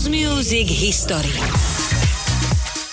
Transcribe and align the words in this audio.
House 0.00 0.16
Music 0.16 0.64
History. 0.64 1.36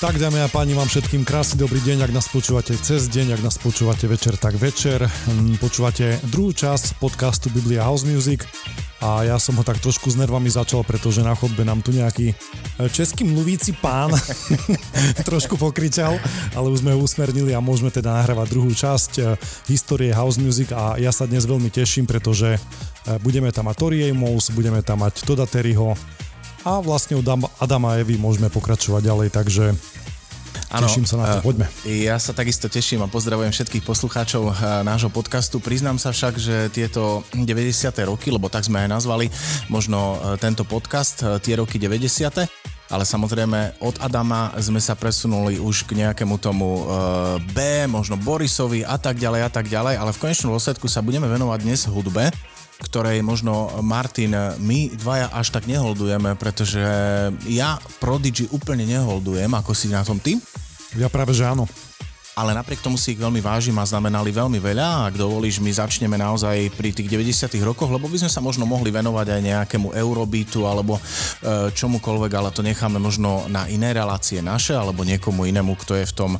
Tak 0.04 0.20
dámy 0.20 0.44
a 0.44 0.52
páni, 0.52 0.76
vám 0.76 0.92
všetkým 0.92 1.24
krásny 1.24 1.56
dobrý 1.56 1.80
deň, 1.80 2.04
ak 2.04 2.12
nás 2.12 2.28
počúvate 2.28 2.76
cez 2.84 3.08
deň, 3.08 3.40
ak 3.40 3.42
nás 3.48 3.56
počúvate 3.56 4.12
večer, 4.12 4.36
tak 4.36 4.60
večer. 4.60 5.08
Hm, 5.08 5.56
počúvate 5.56 6.20
druhú 6.28 6.52
časť 6.52 7.00
podcastu 7.00 7.48
Biblia 7.48 7.88
House 7.88 8.04
Music 8.04 8.44
a 9.00 9.24
ja 9.24 9.40
som 9.40 9.56
ho 9.56 9.64
tak 9.64 9.80
trošku 9.80 10.12
s 10.12 10.20
nervami 10.20 10.52
začal, 10.52 10.84
pretože 10.84 11.24
na 11.24 11.32
chodbe 11.32 11.64
nám 11.64 11.80
tu 11.80 11.96
nejaký 11.96 12.36
e, 12.36 12.36
český 12.92 13.24
mluvíci 13.24 13.72
pán 13.80 14.12
trošku 15.32 15.56
pokričal, 15.56 16.20
ale 16.60 16.68
už 16.68 16.84
sme 16.84 16.92
ho 16.92 17.00
usmernili 17.00 17.56
a 17.56 17.64
môžeme 17.64 17.88
teda 17.88 18.20
nahrávať 18.20 18.52
druhú 18.52 18.76
časť 18.76 19.12
e, 19.16 19.22
histórie 19.72 20.12
House 20.12 20.44
Music 20.44 20.76
a 20.76 21.00
ja 21.00 21.16
sa 21.16 21.24
dnes 21.24 21.48
veľmi 21.48 21.72
teším, 21.72 22.04
pretože 22.04 22.60
e, 22.60 22.60
budeme 23.24 23.48
tam 23.56 23.72
mať 23.72 23.80
Tori 23.80 24.12
Amos, 24.12 24.52
budeme 24.52 24.84
tam 24.84 25.08
mať 25.08 25.24
Toda 25.24 25.48
Terryho, 25.48 25.96
a 26.68 26.84
vlastne 26.84 27.16
od 27.16 27.28
Adama 27.64 27.96
Evy 27.96 28.20
môžeme 28.20 28.52
pokračovať 28.52 29.02
ďalej, 29.08 29.28
takže 29.32 29.66
Ano, 30.68 30.84
Teším 30.84 31.08
sa 31.08 31.16
na 31.16 31.26
to, 31.40 31.48
poďme. 31.48 31.64
Ja 31.88 32.20
sa 32.20 32.36
takisto 32.36 32.68
teším 32.68 33.00
a 33.00 33.08
pozdravujem 33.08 33.56
všetkých 33.56 33.88
poslucháčov 33.88 34.52
eh, 34.52 34.56
nášho 34.84 35.08
podcastu. 35.08 35.64
Priznám 35.64 35.96
sa 35.96 36.12
však, 36.12 36.36
že 36.36 36.68
tieto 36.76 37.24
90. 37.32 37.88
roky, 38.04 38.28
lebo 38.28 38.52
tak 38.52 38.68
sme 38.68 38.84
aj 38.84 39.00
nazvali 39.00 39.32
možno 39.72 40.20
eh, 40.20 40.36
tento 40.36 40.68
podcast, 40.68 41.24
eh, 41.24 41.40
tie 41.40 41.56
roky 41.56 41.80
90 41.80 42.52
ale 42.88 43.04
samozrejme 43.04 43.84
od 43.84 44.00
Adama 44.00 44.56
sme 44.64 44.80
sa 44.80 44.96
presunuli 44.96 45.60
už 45.60 45.92
k 45.92 46.08
nejakému 46.08 46.40
tomu 46.40 46.88
B, 47.52 47.84
možno 47.84 48.16
Borisovi 48.16 48.80
a 48.80 48.96
tak 48.96 49.20
ďalej 49.20 49.44
a 49.44 49.52
tak 49.52 49.68
ďalej, 49.68 50.00
ale 50.00 50.16
v 50.16 50.22
konečnom 50.24 50.56
dôsledku 50.56 50.88
sa 50.88 51.04
budeme 51.04 51.28
venovať 51.28 51.68
dnes 51.68 51.84
hudbe 51.84 52.32
ktorej 52.78 53.26
možno 53.26 53.82
Martin, 53.82 54.34
my 54.62 54.94
dvaja 54.94 55.34
až 55.34 55.50
tak 55.50 55.66
neholdujeme, 55.66 56.38
pretože 56.38 56.82
ja 57.50 57.82
Prodigy 57.98 58.46
úplne 58.54 58.86
neholdujem, 58.86 59.50
ako 59.50 59.74
si 59.74 59.90
na 59.90 60.06
tom 60.06 60.22
ty. 60.22 60.38
Ja 60.94 61.10
práve, 61.10 61.34
že 61.34 61.46
áno 61.46 61.66
ale 62.38 62.54
napriek 62.54 62.86
tomu 62.86 63.02
si 63.02 63.18
ich 63.18 63.20
veľmi 63.20 63.42
vážim 63.42 63.74
a 63.82 63.90
znamenali 63.90 64.30
veľmi 64.30 64.62
veľa. 64.62 65.10
Ak 65.10 65.18
dovolíš, 65.18 65.58
my 65.58 65.74
začneme 65.74 66.22
naozaj 66.22 66.70
pri 66.78 66.94
tých 66.94 67.10
90 67.10 67.50
rokoch, 67.66 67.90
lebo 67.90 68.06
by 68.06 68.22
sme 68.22 68.30
sa 68.30 68.46
možno 68.46 68.70
mohli 68.70 68.94
venovať 68.94 69.26
aj 69.34 69.42
nejakému 69.42 69.98
Eurobeatu 69.98 70.70
alebo 70.70 71.02
e, 71.02 71.74
čomukoľvek, 71.74 72.32
ale 72.38 72.54
to 72.54 72.62
necháme 72.62 73.02
možno 73.02 73.50
na 73.50 73.66
iné 73.66 73.90
relácie 73.90 74.38
naše 74.46 74.78
alebo 74.78 75.02
niekomu 75.02 75.50
inému, 75.50 75.74
kto 75.82 75.98
je 75.98 76.06
v 76.06 76.14
tom 76.14 76.32
e, 76.38 76.40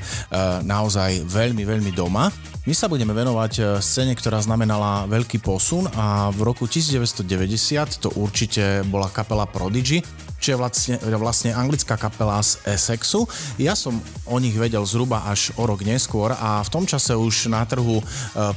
naozaj 0.62 1.26
veľmi, 1.26 1.66
veľmi 1.66 1.90
doma. 1.98 2.30
My 2.70 2.78
sa 2.78 2.86
budeme 2.86 3.18
venovať 3.18 3.54
e, 3.58 3.62
scéne, 3.82 4.14
ktorá 4.14 4.38
znamenala 4.38 5.10
veľký 5.10 5.42
posun 5.42 5.90
a 5.98 6.30
v 6.30 6.46
roku 6.46 6.70
1990 6.70 8.06
to 8.06 8.14
určite 8.14 8.86
bola 8.86 9.10
kapela 9.10 9.50
Prodigy, 9.50 10.06
čo 10.38 10.54
je 10.54 10.58
vlastne, 10.58 10.96
vlastne 11.18 11.52
anglická 11.54 11.98
kapela 11.98 12.40
z 12.42 12.62
Essexu. 12.66 13.26
Ja 13.58 13.74
som 13.74 13.98
o 14.26 14.38
nich 14.38 14.54
vedel 14.54 14.86
zhruba 14.86 15.26
až 15.26 15.52
o 15.58 15.66
rok 15.66 15.82
neskôr 15.82 16.34
a 16.34 16.62
v 16.62 16.70
tom 16.70 16.86
čase 16.86 17.18
už 17.18 17.50
na 17.50 17.66
trhu 17.66 18.00
e, 18.00 18.04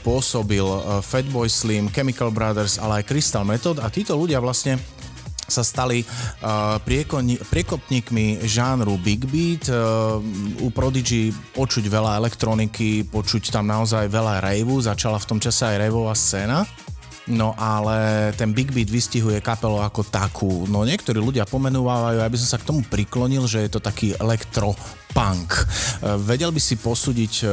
pôsobil 0.04 0.64
e, 0.64 1.00
Fatboy 1.00 1.48
Slim, 1.48 1.88
Chemical 1.88 2.28
Brothers, 2.30 2.76
ale 2.76 3.00
aj 3.00 3.08
Crystal 3.08 3.44
Method 3.44 3.80
a 3.80 3.88
títo 3.88 4.14
ľudia 4.14 4.38
vlastne 4.38 4.76
sa 5.50 5.66
stali 5.66 6.06
uh, 6.06 6.78
priekopníkmi 7.50 8.46
žánru 8.46 8.94
Big 9.02 9.26
Beat. 9.26 9.66
U 10.62 10.70
Prodigy 10.70 11.34
počuť 11.34 11.90
veľa 11.90 12.22
elektroniky, 12.22 13.10
počuť 13.10 13.50
tam 13.50 13.66
naozaj 13.66 14.06
veľa 14.06 14.38
raveu, 14.38 14.78
začala 14.78 15.18
v 15.18 15.26
tom 15.26 15.42
čase 15.42 15.66
aj 15.66 15.90
raveová 15.90 16.14
scéna. 16.14 16.62
No 17.30 17.54
ale 17.54 18.30
ten 18.34 18.50
Big 18.50 18.74
Beat 18.74 18.90
vystihuje 18.90 19.38
kapelu 19.38 19.78
ako 19.78 20.02
takú. 20.02 20.66
No 20.66 20.82
niektorí 20.82 21.22
ľudia 21.22 21.46
pomenúvajú, 21.46 22.18
aby 22.18 22.36
som 22.36 22.58
sa 22.58 22.58
k 22.58 22.66
tomu 22.66 22.82
priklonil, 22.82 23.46
že 23.46 23.62
je 23.62 23.70
to 23.70 23.78
taký 23.78 24.18
elektro 24.18 24.74
punk. 25.14 25.54
E, 25.54 25.62
vedel 26.26 26.50
by 26.50 26.58
si 26.58 26.74
posúdiť 26.74 27.32
e, 27.42 27.44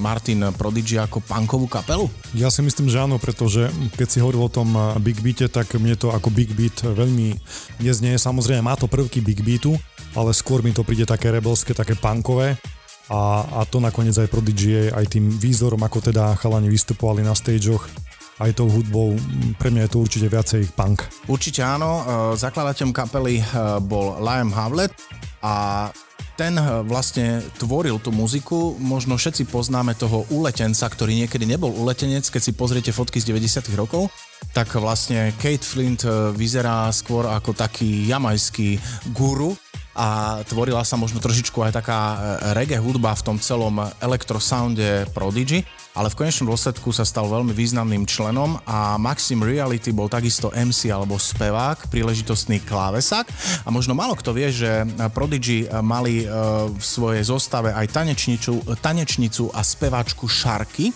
Martin 0.00 0.40
Prodigy 0.56 0.96
ako 0.96 1.20
punkovú 1.20 1.68
kapelu? 1.68 2.08
Ja 2.32 2.48
si 2.48 2.64
myslím, 2.64 2.88
že 2.88 2.96
áno, 2.96 3.20
pretože 3.20 3.68
keď 4.00 4.08
si 4.08 4.18
hovoril 4.24 4.48
o 4.48 4.52
tom 4.52 4.72
e, 4.72 4.80
Big 5.04 5.20
Beate, 5.20 5.52
tak 5.52 5.68
mne 5.76 6.00
to 6.00 6.12
ako 6.16 6.32
Big 6.32 6.56
Beat 6.56 6.80
veľmi 6.80 7.36
neznie. 7.84 8.16
Samozrejme 8.16 8.64
má 8.64 8.72
to 8.72 8.88
prvky 8.88 9.20
Big 9.20 9.44
Beatu, 9.44 9.76
ale 10.16 10.32
skôr 10.32 10.64
mi 10.64 10.72
to 10.72 10.80
príde 10.80 11.04
také 11.04 11.28
rebelské, 11.28 11.76
také 11.76 11.92
punkové. 11.92 12.56
A, 13.06 13.44
a 13.52 13.68
to 13.68 13.78
nakoniec 13.78 14.18
aj 14.18 14.32
Prodigy 14.32 14.90
aj 14.90 15.06
tým 15.12 15.30
výzorom, 15.30 15.78
ako 15.78 16.10
teda 16.10 16.34
chalani 16.42 16.66
vystupovali 16.66 17.22
na 17.22 17.38
stageoch 17.38 17.86
aj 18.40 18.50
tou 18.52 18.68
hudbou. 18.68 19.16
Pre 19.56 19.68
mňa 19.72 19.88
je 19.88 19.92
to 19.92 20.02
určite 20.04 20.26
viacej 20.28 20.62
punk. 20.76 21.04
Určite 21.28 21.64
áno. 21.64 21.90
E, 22.00 22.02
zakladateľom 22.36 22.92
kapely 22.92 23.40
e, 23.40 23.44
bol 23.80 24.20
Liam 24.20 24.52
Havlet 24.52 24.92
a 25.40 25.88
ten 26.36 26.52
e, 26.60 26.84
vlastne 26.84 27.40
tvoril 27.56 27.96
tú 27.96 28.12
muziku. 28.12 28.76
Možno 28.76 29.16
všetci 29.16 29.48
poznáme 29.48 29.96
toho 29.96 30.28
uletenca, 30.28 30.84
ktorý 30.84 31.16
niekedy 31.24 31.48
nebol 31.48 31.72
uletenec, 31.72 32.28
keď 32.28 32.42
si 32.44 32.52
pozriete 32.52 32.92
fotky 32.92 33.16
z 33.18 33.32
90 33.32 33.72
rokov, 33.72 34.12
tak 34.52 34.72
vlastne 34.80 35.36
Kate 35.36 35.64
Flint 35.64 36.02
vyzerá 36.32 36.88
skôr 36.92 37.28
ako 37.28 37.52
taký 37.52 38.08
jamajský 38.08 38.80
guru, 39.12 39.52
a 39.96 40.44
tvorila 40.44 40.84
sa 40.84 41.00
možno 41.00 41.24
trošičku 41.24 41.56
aj 41.64 41.72
taká 41.72 42.00
reggae 42.52 42.76
hudba 42.76 43.16
v 43.16 43.32
tom 43.32 43.40
celom 43.40 43.80
elektrosounde 44.04 45.08
Prodigy 45.16 45.64
ale 45.96 46.12
v 46.12 46.18
konečnom 46.20 46.52
dôsledku 46.52 46.92
sa 46.92 47.08
stal 47.08 47.24
veľmi 47.24 47.56
významným 47.56 48.04
členom 48.04 48.60
a 48.68 49.00
Maxim 49.00 49.40
Reality 49.40 49.96
bol 49.96 50.12
takisto 50.12 50.52
MC 50.52 50.92
alebo 50.92 51.16
spevák, 51.16 51.88
príležitostný 51.88 52.60
klávesák. 52.68 53.24
A 53.64 53.72
možno 53.72 53.96
málo 53.96 54.12
kto 54.12 54.36
vie, 54.36 54.52
že 54.52 54.84
Prodigy 55.16 55.64
mali 55.80 56.20
e, 56.20 56.26
v 56.68 56.84
svojej 56.84 57.24
zostave 57.24 57.72
aj 57.72 57.96
tanečnicu, 57.96 58.60
tanečnicu 58.76 59.48
a 59.56 59.64
speváčku 59.64 60.28
Sharky, 60.28 60.92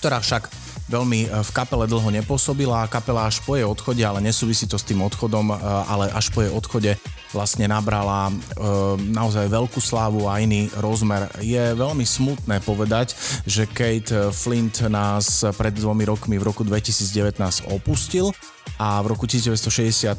ktorá 0.00 0.24
však 0.24 0.63
veľmi 0.88 1.26
e, 1.26 1.28
v 1.30 1.50
kapele 1.54 1.88
dlho 1.88 2.08
nepôsobila. 2.22 2.88
Kapela 2.90 3.28
až 3.28 3.40
po 3.44 3.56
jej 3.56 3.64
odchode, 3.64 4.02
ale 4.04 4.20
nesúvisí 4.20 4.68
to 4.68 4.76
s 4.76 4.84
tým 4.84 5.00
odchodom, 5.00 5.52
e, 5.52 5.56
ale 5.88 6.12
až 6.12 6.28
po 6.32 6.44
jej 6.44 6.52
odchode 6.52 6.92
vlastne 7.32 7.66
nabrala 7.66 8.30
e, 8.30 8.34
naozaj 9.10 9.48
veľkú 9.50 9.80
slávu 9.80 10.28
a 10.28 10.38
iný 10.40 10.68
rozmer. 10.78 11.26
Je 11.40 11.74
veľmi 11.74 12.04
smutné 12.04 12.60
povedať, 12.62 13.16
že 13.48 13.68
Kate 13.68 14.30
Flint 14.30 14.84
nás 14.86 15.42
pred 15.56 15.74
dvomi 15.74 16.04
rokmi 16.06 16.36
v 16.38 16.46
roku 16.46 16.62
2019 16.62 17.40
opustil 17.72 18.30
a 18.78 19.00
v 19.02 19.06
roku 19.14 19.24
1960 19.24 20.18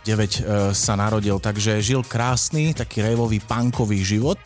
9 0.00 0.72
sa 0.72 0.96
narodil, 0.96 1.36
takže 1.36 1.84
žil 1.84 2.00
krásny, 2.00 2.72
taký 2.72 3.04
rejvový, 3.04 3.36
punkový 3.36 4.00
život. 4.00 4.40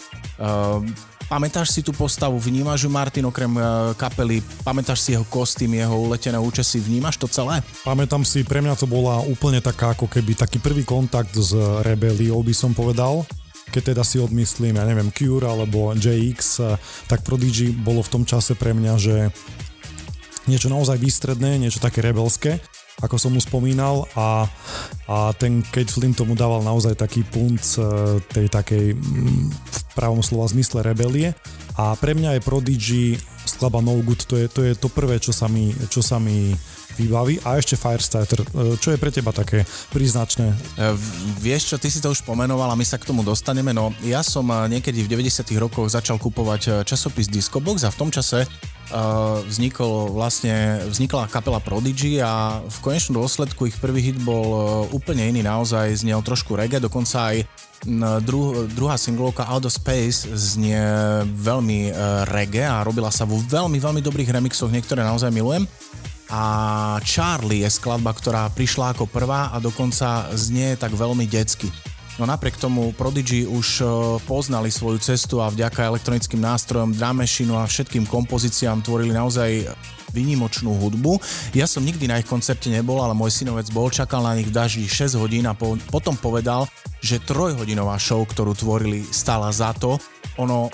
Pamätáš 1.25 1.73
si 1.73 1.81
tú 1.81 1.97
postavu, 1.97 2.37
vnímaš 2.37 2.85
ju 2.85 2.91
Martin 2.93 3.25
okrem 3.25 3.49
uh, 3.57 3.97
kapely, 3.97 4.45
pamätáš 4.61 5.01
si 5.01 5.17
jeho 5.17 5.25
kostým, 5.25 5.73
jeho 5.73 5.97
uletené 5.97 6.37
účesy, 6.37 6.81
vnímaš 6.85 7.17
to 7.17 7.25
celé? 7.25 7.65
Pamätám 7.81 8.23
si, 8.29 8.45
pre 8.45 8.61
mňa 8.61 8.77
to 8.77 8.85
bola 8.85 9.25
úplne 9.25 9.65
taká 9.65 9.97
ako 9.97 10.05
keby 10.05 10.37
taký 10.37 10.61
prvý 10.61 10.85
kontakt 10.85 11.33
s 11.33 11.57
rebeliou 11.81 12.45
by 12.45 12.53
som 12.53 12.77
povedal. 12.77 13.25
Keď 13.73 13.97
teda 13.97 14.05
si 14.05 14.21
odmyslím, 14.21 14.77
ja 14.77 14.85
neviem, 14.85 15.09
Cure 15.11 15.49
alebo 15.49 15.97
JX, 15.97 16.39
eh, 16.61 16.77
tak 17.09 17.25
Prodigy 17.25 17.73
bolo 17.73 18.05
v 18.05 18.13
tom 18.21 18.23
čase 18.29 18.53
pre 18.55 18.77
mňa, 18.77 18.95
že 19.01 19.33
niečo 20.45 20.69
naozaj 20.69 21.01
výstredné, 21.01 21.57
niečo 21.57 21.81
také 21.81 22.05
rebelské 22.05 22.61
ako 23.03 23.19
som 23.19 23.35
mu 23.35 23.41
spomínal 23.43 24.07
a, 24.15 24.47
a 25.11 25.17
ten 25.35 25.67
Kate 25.67 25.91
Flynn 25.91 26.15
tomu 26.15 26.39
dával 26.39 26.63
naozaj 26.63 26.95
taký 26.95 27.27
punc 27.27 27.63
e, 27.77 28.23
tej 28.23 28.47
takej 28.47 28.95
mm, 28.95 29.45
v 29.51 29.79
pravom 29.99 30.23
slova 30.23 30.47
zmysle 30.47 30.87
rebelie. 30.87 31.35
A 31.75 31.99
pre 31.99 32.15
mňa 32.15 32.39
je 32.39 32.47
Prodigy 32.47 33.05
skladba 33.45 33.83
No 33.83 33.99
Good, 33.99 34.31
to 34.31 34.39
je 34.39 34.47
to, 34.47 34.61
je 34.63 34.75
to 34.79 34.89
prvé, 34.89 35.19
čo 35.19 35.35
sa 35.35 35.51
mi, 35.51 35.75
čo 35.91 36.01
sa 36.01 36.23
mi 36.23 36.55
vybaví 36.97 37.43
a 37.43 37.59
ešte 37.59 37.79
Firestarter. 37.79 38.43
E, 38.43 38.77
čo 38.79 38.95
je 38.95 38.99
pre 38.99 39.11
teba 39.11 39.35
také 39.35 39.67
príznačné? 39.91 40.51
E, 40.51 40.57
vieš 41.39 41.75
čo, 41.75 41.77
ty 41.79 41.91
si 41.91 41.99
to 42.01 42.11
už 42.11 42.23
pomenoval 42.23 42.71
a 42.71 42.79
my 42.79 42.87
sa 42.87 42.99
k 43.01 43.09
tomu 43.09 43.27
dostaneme. 43.27 43.75
No 43.75 43.91
ja 44.05 44.23
som 44.23 44.47
niekedy 44.49 45.05
v 45.05 45.11
90 45.19 45.47
rokoch 45.59 45.91
začal 45.91 46.17
kupovať 46.21 46.87
časopis 46.87 47.31
Discobox 47.31 47.85
a 47.87 47.93
v 47.93 47.99
tom 47.99 48.11
čase 48.11 48.47
vznikol 49.49 50.13
vlastne, 50.13 50.85
vznikla 50.87 51.33
kapela 51.33 51.59
Prodigy 51.59 52.21
a 52.21 52.61
v 52.61 52.79
konečnom 52.85 53.25
dôsledku 53.25 53.67
ich 53.67 53.81
prvý 53.81 54.13
hit 54.13 54.19
bol 54.21 54.47
e, 54.53 54.61
úplne 54.93 55.25
iný, 55.25 55.41
naozaj 55.41 56.05
znel 56.05 56.21
trošku 56.21 56.55
reggae, 56.55 56.79
dokonca 56.79 57.33
aj 57.33 57.49
dru, 58.25 58.65
druhá 58.73 58.97
singlovka 58.97 59.45
Out 59.45 59.69
of 59.69 59.77
Space 59.77 60.29
znie 60.29 60.81
veľmi 61.27 61.91
e, 61.91 61.93
reggae 62.29 62.65
a 62.65 62.85
robila 62.85 63.13
sa 63.13 63.29
vo 63.29 63.41
veľmi, 63.41 63.77
veľmi 63.77 64.01
dobrých 64.01 64.33
remixoch, 64.33 64.73
niektoré 64.73 65.05
naozaj 65.05 65.33
milujem. 65.33 65.69
A 66.35 66.99
Charlie 67.07 67.63
je 67.63 67.71
skladba, 67.71 68.11
ktorá 68.11 68.51
prišla 68.51 68.99
ako 68.99 69.07
prvá 69.07 69.55
a 69.55 69.63
dokonca 69.63 70.35
znie 70.35 70.75
tak 70.75 70.91
veľmi 70.91 71.31
detsky. 71.31 71.71
No 72.19 72.27
napriek 72.27 72.59
tomu 72.59 72.91
Prodigy 72.95 73.47
už 73.47 73.67
e, 73.79 73.85
poznali 74.27 74.71
svoju 74.71 75.03
cestu 75.03 75.39
a 75.43 75.51
vďaka 75.51 75.83
elektronickým 75.83 76.43
nástrojom, 76.43 76.95
drum 76.95 77.19
a 77.59 77.67
všetkým 77.67 78.07
kompozíciám 78.07 78.83
tvorili 78.87 79.15
naozaj 79.15 79.67
vynimočnú 80.15 80.75
hudbu. 80.79 81.19
Ja 81.59 81.67
som 81.67 81.83
nikdy 81.83 82.07
na 82.07 82.23
ich 82.23 82.31
koncerte 82.31 82.71
nebol, 82.71 83.03
ale 83.03 83.19
môj 83.19 83.35
synovec 83.35 83.67
bol, 83.75 83.91
čakal 83.91 84.23
na 84.23 84.39
nich 84.39 84.47
v 84.47 84.55
daždi 84.55 84.87
6 84.87 85.19
hodín 85.19 85.47
a 85.51 85.59
po, 85.59 85.75
potom 85.91 86.15
povedal, 86.15 86.71
že 87.03 87.19
trojhodinová 87.19 87.99
show, 87.99 88.23
ktorú 88.23 88.55
tvorili, 88.55 89.03
stala 89.11 89.51
za 89.51 89.75
to. 89.75 89.99
Ono, 90.39 90.71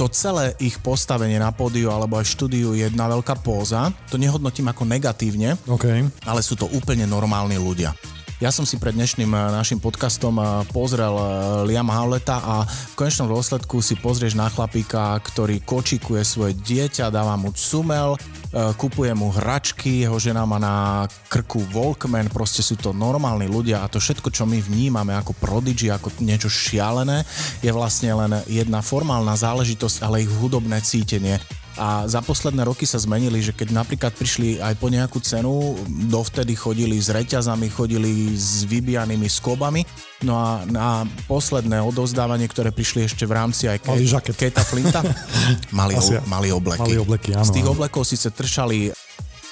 to 0.00 0.08
celé 0.08 0.56
ich 0.64 0.80
postavenie 0.80 1.36
na 1.36 1.52
pódiu 1.52 1.92
alebo 1.92 2.16
aj 2.16 2.32
štúdiu 2.32 2.72
je 2.72 2.88
jedna 2.88 3.04
veľká 3.04 3.36
póza. 3.44 3.92
To 4.08 4.16
nehodnotím 4.16 4.72
ako 4.72 4.88
negatívne, 4.88 5.60
okay. 5.68 6.08
ale 6.24 6.40
sú 6.40 6.56
to 6.56 6.64
úplne 6.72 7.04
normálni 7.04 7.60
ľudia. 7.60 7.92
Ja 8.40 8.48
som 8.48 8.64
si 8.64 8.80
pred 8.80 8.96
dnešným 8.96 9.28
eh, 9.36 9.40
našim 9.52 9.76
podcastom 9.84 10.40
eh, 10.40 10.64
pozrel 10.72 11.12
eh, 11.12 11.24
Liam 11.68 11.92
Howleta 11.92 12.40
a 12.40 12.64
v 12.64 12.94
konečnom 12.96 13.28
dôsledku 13.28 13.84
si 13.84 14.00
pozrieš 14.00 14.32
na 14.32 14.48
chlapíka, 14.48 15.20
ktorý 15.20 15.60
kočikuje 15.60 16.24
svoje 16.24 16.56
dieťa, 16.56 17.12
dáva 17.12 17.36
mu 17.36 17.52
cumel, 17.52 18.16
kupuje 18.50 19.12
mu 19.14 19.30
hračky, 19.30 20.02
jeho 20.02 20.16
žena 20.18 20.42
má 20.42 20.58
na 20.58 21.06
krku 21.30 21.62
Walkman, 21.70 22.32
proste 22.32 22.66
sú 22.66 22.74
to 22.74 22.90
normálni 22.90 23.46
ľudia 23.46 23.84
a 23.84 23.86
to 23.86 24.02
všetko, 24.02 24.32
čo 24.32 24.42
my 24.42 24.58
vnímame 24.58 25.14
ako 25.14 25.36
prodigy, 25.38 25.92
ako 25.92 26.10
niečo 26.18 26.50
šialené, 26.50 27.22
je 27.62 27.70
vlastne 27.70 28.10
len 28.10 28.42
jedna 28.50 28.82
formálna 28.82 29.38
záležitosť, 29.38 30.02
ale 30.02 30.26
ich 30.26 30.32
hudobné 30.32 30.82
cítenie 30.82 31.38
a 31.80 32.04
za 32.04 32.20
posledné 32.20 32.68
roky 32.68 32.84
sa 32.84 33.00
zmenili, 33.00 33.40
že 33.40 33.56
keď 33.56 33.72
napríklad 33.72 34.12
prišli 34.12 34.60
aj 34.60 34.76
po 34.76 34.92
nejakú 34.92 35.16
cenu, 35.24 35.80
dovtedy 36.12 36.52
chodili 36.52 37.00
s 37.00 37.08
reťazami, 37.08 37.72
chodili 37.72 38.36
s 38.36 38.68
vybijanými 38.68 39.24
skobami, 39.24 39.88
no 40.28 40.36
a 40.36 40.68
na 40.68 41.08
posledné 41.24 41.80
odovzdávanie, 41.80 42.44
ktoré 42.52 42.68
prišli 42.68 43.08
ešte 43.08 43.24
v 43.24 43.32
rámci 43.32 43.64
aj 43.64 43.80
Ke- 43.80 44.36
Keta 44.36 44.60
Flinta, 44.60 45.00
mali, 45.80 45.96
o, 45.96 46.04
mali 46.28 46.52
obleky. 46.52 46.84
Mali 46.84 47.00
obleky 47.00 47.32
áno, 47.32 47.48
Z 47.48 47.56
tých 47.56 47.64
oblekov 47.72 48.04
síce 48.04 48.28
tršali 48.28 48.92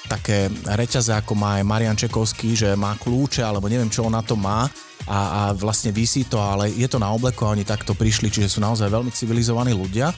také 0.05 0.53
reťaze, 0.69 1.09
ako 1.17 1.33
má 1.33 1.57
aj 1.57 1.63
Marian 1.65 1.97
Čekovský, 1.97 2.53
že 2.53 2.69
má 2.77 2.93
kľúče, 2.93 3.41
alebo 3.41 3.65
neviem, 3.65 3.89
čo 3.89 4.05
on 4.05 4.13
na 4.13 4.21
to 4.21 4.37
má 4.37 4.69
a, 5.09 5.17
a 5.17 5.41
vlastne 5.57 5.89
vysí 5.89 6.29
to, 6.29 6.37
ale 6.37 6.69
je 6.69 6.85
to 6.85 7.01
na 7.01 7.09
obleku 7.09 7.41
a 7.45 7.53
oni 7.57 7.65
takto 7.65 7.97
prišli, 7.97 8.29
čiže 8.29 8.53
sú 8.53 8.59
naozaj 8.61 8.89
veľmi 8.89 9.09
civilizovaní 9.09 9.73
ľudia 9.73 10.13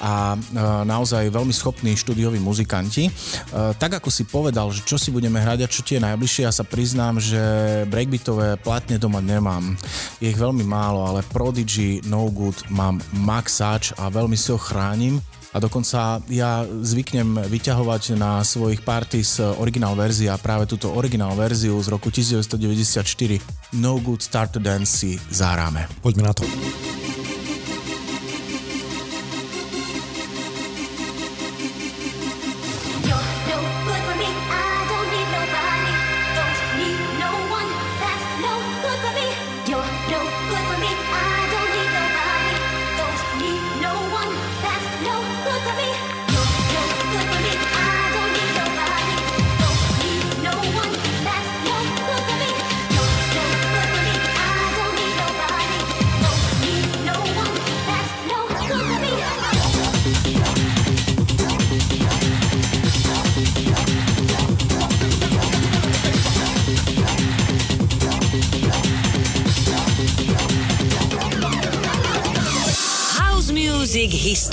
a 0.00 0.36
naozaj 0.84 1.32
veľmi 1.32 1.52
schopní 1.52 1.96
štúdioví 1.96 2.36
muzikanti. 2.42 3.08
Tak 3.52 4.00
ako 4.02 4.08
si 4.12 4.28
povedal, 4.28 4.68
že 4.72 4.84
čo 4.84 5.00
si 5.00 5.08
budeme 5.08 5.40
hrať 5.40 5.64
a 5.64 5.72
čo 5.72 5.80
tie 5.80 6.02
najbližšie, 6.02 6.44
ja 6.44 6.52
sa 6.52 6.64
priznám, 6.66 7.20
že 7.22 7.40
breakbeatové 7.88 8.60
platne 8.60 9.00
doma 9.00 9.24
nemám. 9.24 9.76
Je 10.20 10.28
ich 10.28 10.36
veľmi 10.36 10.64
málo, 10.66 11.04
ale 11.06 11.24
Prodigy, 11.32 12.04
No 12.04 12.28
Good 12.28 12.68
mám 12.68 13.00
Maxač 13.16 13.96
a 13.96 14.12
veľmi 14.12 14.36
si 14.36 14.52
ho 14.52 14.60
chránim 14.60 15.20
a 15.54 15.62
dokonca 15.62 16.20
ja 16.28 16.68
zvyknem 16.68 17.48
vyťahovať 17.48 18.20
na 18.20 18.44
svojich 18.44 18.84
parties 18.84 19.40
originál 19.40 19.96
verzia, 19.96 20.36
práve 20.36 20.68
túto 20.68 20.92
originál 20.92 21.32
verziu 21.32 21.80
z 21.80 21.88
roku 21.88 22.12
1994 22.12 23.00
No 23.80 23.96
Good 23.96 24.20
Start 24.20 24.52
to 24.52 24.60
Dance 24.60 24.92
si 24.92 25.16
zahráme. 25.32 25.88
Poďme 26.04 26.28
na 26.28 26.32
to. 26.36 26.44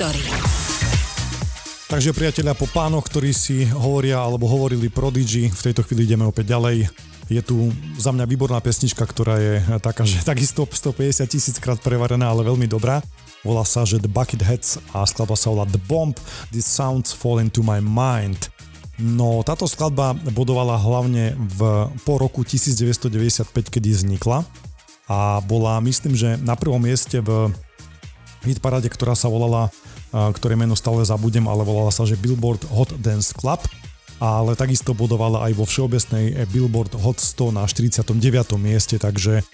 History. 0.04 0.28
Takže 1.88 2.12
priatelia, 2.12 2.52
po 2.52 2.68
pánoch, 2.68 3.08
ktorí 3.08 3.32
si 3.32 3.64
hovoria 3.72 4.20
alebo 4.20 4.52
hovorili 4.52 4.92
Prodigy, 4.92 5.48
v 5.48 5.64
tejto 5.64 5.88
chvíli 5.88 6.04
ideme 6.04 6.28
opäť 6.28 6.52
ďalej. 6.52 6.92
Je 7.32 7.40
tu 7.40 7.72
za 7.96 8.12
mňa 8.12 8.28
výborná 8.28 8.60
pesnička, 8.60 9.08
ktorá 9.08 9.40
je 9.40 9.64
taká, 9.80 10.04
že 10.04 10.20
takisto 10.28 10.68
150 10.68 11.24
tisíc 11.24 11.56
krát 11.56 11.80
prevarená, 11.80 12.36
ale 12.36 12.44
veľmi 12.44 12.68
dobrá. 12.68 13.00
Volá 13.48 13.64
sa, 13.64 13.88
že 13.88 13.96
The 13.96 14.12
Bucketheads 14.12 14.84
a 14.92 15.08
skladba 15.08 15.40
sa 15.40 15.56
volá 15.56 15.64
The 15.72 15.80
Bomb, 15.88 16.20
These 16.52 16.68
Sounds 16.68 17.16
Fall 17.16 17.40
Into 17.40 17.64
My 17.64 17.80
Mind. 17.80 18.52
No 19.00 19.40
táto 19.48 19.72
skladba 19.72 20.20
bodovala 20.36 20.76
hlavne 20.84 21.32
v, 21.40 21.88
po 22.04 22.20
roku 22.20 22.44
1995, 22.44 23.72
kedy 23.72 24.04
vznikla 24.04 24.44
a 25.08 25.40
bola, 25.48 25.80
myslím, 25.80 26.12
že 26.12 26.36
na 26.44 26.60
prvom 26.60 26.84
mieste 26.84 27.24
v 27.24 27.56
hitparáde, 28.44 28.92
ktorá 28.92 29.16
sa 29.16 29.32
volala, 29.32 29.72
ktoré 30.14 30.54
meno 30.54 30.78
stále 30.78 31.02
zabudem, 31.02 31.50
ale 31.50 31.66
volala 31.66 31.90
sa, 31.90 32.06
že 32.06 32.14
Billboard 32.14 32.70
Hot 32.70 32.94
Dance 33.02 33.34
Club 33.34 33.66
ale 34.24 34.56
takisto 34.56 34.96
bodovala 34.96 35.44
aj 35.44 35.54
vo 35.60 35.68
všeobecnej 35.68 36.26
eh, 36.32 36.48
Billboard 36.48 36.96
Hot 36.96 37.20
100 37.20 37.60
na 37.60 37.68
49. 37.68 38.16
mieste, 38.56 38.96
takže 38.96 39.44
eh, 39.44 39.46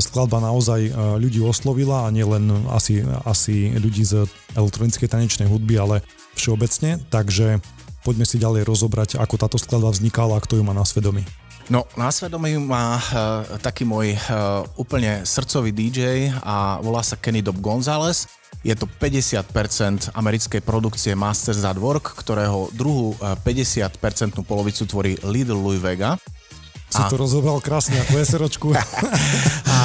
skladba 0.00 0.40
naozaj 0.40 0.80
eh, 0.88 0.92
ľudí 1.20 1.44
oslovila 1.44 2.08
a 2.08 2.12
nielen 2.14 2.48
asi, 2.72 3.04
asi 3.28 3.76
ľudí 3.76 4.00
z 4.00 4.24
elektronickej 4.56 5.12
tanečnej 5.12 5.44
hudby, 5.44 5.76
ale 5.76 6.00
všeobecne, 6.40 7.04
takže 7.12 7.60
poďme 8.00 8.24
si 8.24 8.40
ďalej 8.40 8.64
rozobrať, 8.64 9.20
ako 9.20 9.34
táto 9.36 9.56
skladba 9.60 9.92
vznikala 9.92 10.40
a 10.40 10.44
kto 10.44 10.56
ju 10.56 10.64
má 10.64 10.72
na 10.72 10.88
svedomí. 10.88 11.24
No, 11.72 11.88
na 11.96 12.12
svedomí 12.12 12.60
má 12.60 13.00
uh, 13.00 13.56
taký 13.64 13.88
môj 13.88 14.12
uh, 14.12 14.68
úplne 14.76 15.24
srdcový 15.24 15.72
DJ 15.72 16.28
a 16.44 16.76
volá 16.84 17.00
sa 17.00 17.16
Kenny 17.16 17.40
Dob 17.40 17.56
Gonzalez. 17.64 18.28
Je 18.62 18.74
to 18.76 18.86
50% 18.86 20.14
americkej 20.14 20.60
produkcie 20.62 21.16
Masters 21.18 21.64
at 21.66 21.80
Work, 21.80 22.14
ktorého 22.20 22.70
druhú 22.70 23.18
uh, 23.18 23.34
50% 23.40 24.44
polovicu 24.46 24.84
tvorí 24.86 25.18
Little 25.26 25.58
Louis 25.58 25.80
Vega. 25.80 26.14
Si 26.94 27.02
a... 27.02 27.10
to 27.10 27.18
rozhodoval 27.18 27.58
krásne 27.58 27.98
ako 28.06 28.22
SROčku. 28.22 28.68
a 29.74 29.78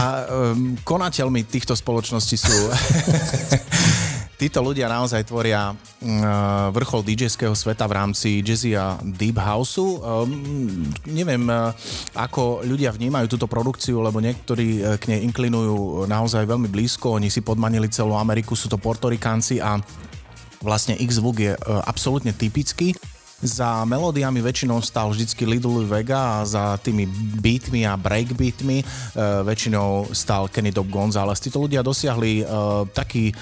um, 0.54 0.78
konateľmi 0.86 1.42
týchto 1.50 1.74
spoločností 1.74 2.38
sú 2.38 2.54
títo 4.40 4.64
ľudia 4.64 4.88
naozaj 4.88 5.28
tvoria 5.28 5.76
mm, 5.76 6.72
vrchol 6.72 7.04
DJského 7.04 7.52
sveta 7.52 7.84
v 7.84 7.94
rámci 8.00 8.40
jazzy 8.40 8.72
a 8.80 8.96
deep 9.04 9.36
houseu. 9.36 10.00
Um, 10.00 10.88
neviem, 11.04 11.44
uh, 11.52 11.76
ako 12.16 12.64
ľudia 12.64 12.96
vnímajú 12.96 13.28
túto 13.36 13.52
produkciu, 13.52 14.00
lebo 14.00 14.24
niektorí 14.24 14.80
uh, 14.80 14.96
k 14.96 15.12
nej 15.12 15.28
inklinujú 15.28 16.08
naozaj 16.08 16.48
veľmi 16.48 16.72
blízko. 16.72 17.20
Oni 17.20 17.28
si 17.28 17.44
podmanili 17.44 17.92
celú 17.92 18.16
Ameriku, 18.16 18.56
sú 18.56 18.72
to 18.72 18.80
portorikánci 18.80 19.60
a 19.60 19.76
vlastne 20.64 20.96
X-Zvuk 20.96 21.36
je 21.44 21.52
uh, 21.60 21.84
absolútne 21.84 22.32
typický 22.32 22.96
za 23.40 23.88
melódiami 23.88 24.44
väčšinou 24.44 24.84
stal 24.84 25.12
vždycky 25.16 25.48
Lidl 25.48 25.88
Vega 25.88 26.40
a 26.40 26.48
za 26.48 26.76
tými 26.84 27.08
beatmi 27.40 27.88
a 27.88 27.96
breakbeatmi 27.96 28.84
e, 28.84 28.86
väčšinou 29.48 30.12
stal 30.12 30.52
Kenny 30.52 30.76
Dob 30.76 30.92
González. 30.92 31.40
Títo 31.40 31.64
ľudia 31.64 31.80
dosiahli 31.80 32.44
e, 32.44 32.46
taký 32.92 33.32
e, 33.32 33.34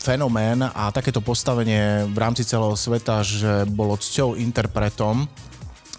fenomén 0.00 0.64
a 0.64 0.88
takéto 0.88 1.20
postavenie 1.20 2.08
v 2.08 2.16
rámci 2.16 2.48
celého 2.48 2.72
sveta, 2.72 3.20
že 3.20 3.68
bolo 3.68 4.00
cťou 4.00 4.40
interpretom, 4.40 5.28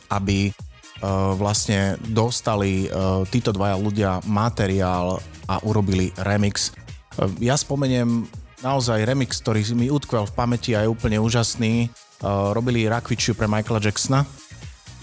aby 0.09 0.49
e, 0.49 0.51
vlastne 1.37 2.01
dostali 2.09 2.85
e, 2.85 2.87
títo 3.29 3.53
dvaja 3.53 3.77
ľudia 3.77 4.11
materiál 4.25 5.21
a 5.45 5.61
urobili 5.61 6.09
remix. 6.25 6.73
E, 7.21 7.29
ja 7.45 7.53
spomeniem 7.53 8.25
naozaj 8.65 9.05
remix, 9.05 9.37
ktorý 9.45 9.61
mi 9.77 9.93
utkvel 9.93 10.25
v 10.25 10.33
pamäti 10.33 10.73
a 10.73 10.81
je 10.81 10.89
úplne 10.89 11.21
úžasný. 11.21 11.93
Robili 12.25 12.89
Rakvičiu 12.89 13.37
pre 13.37 13.45
Michaela 13.45 13.77
Jacksona. 13.77 14.25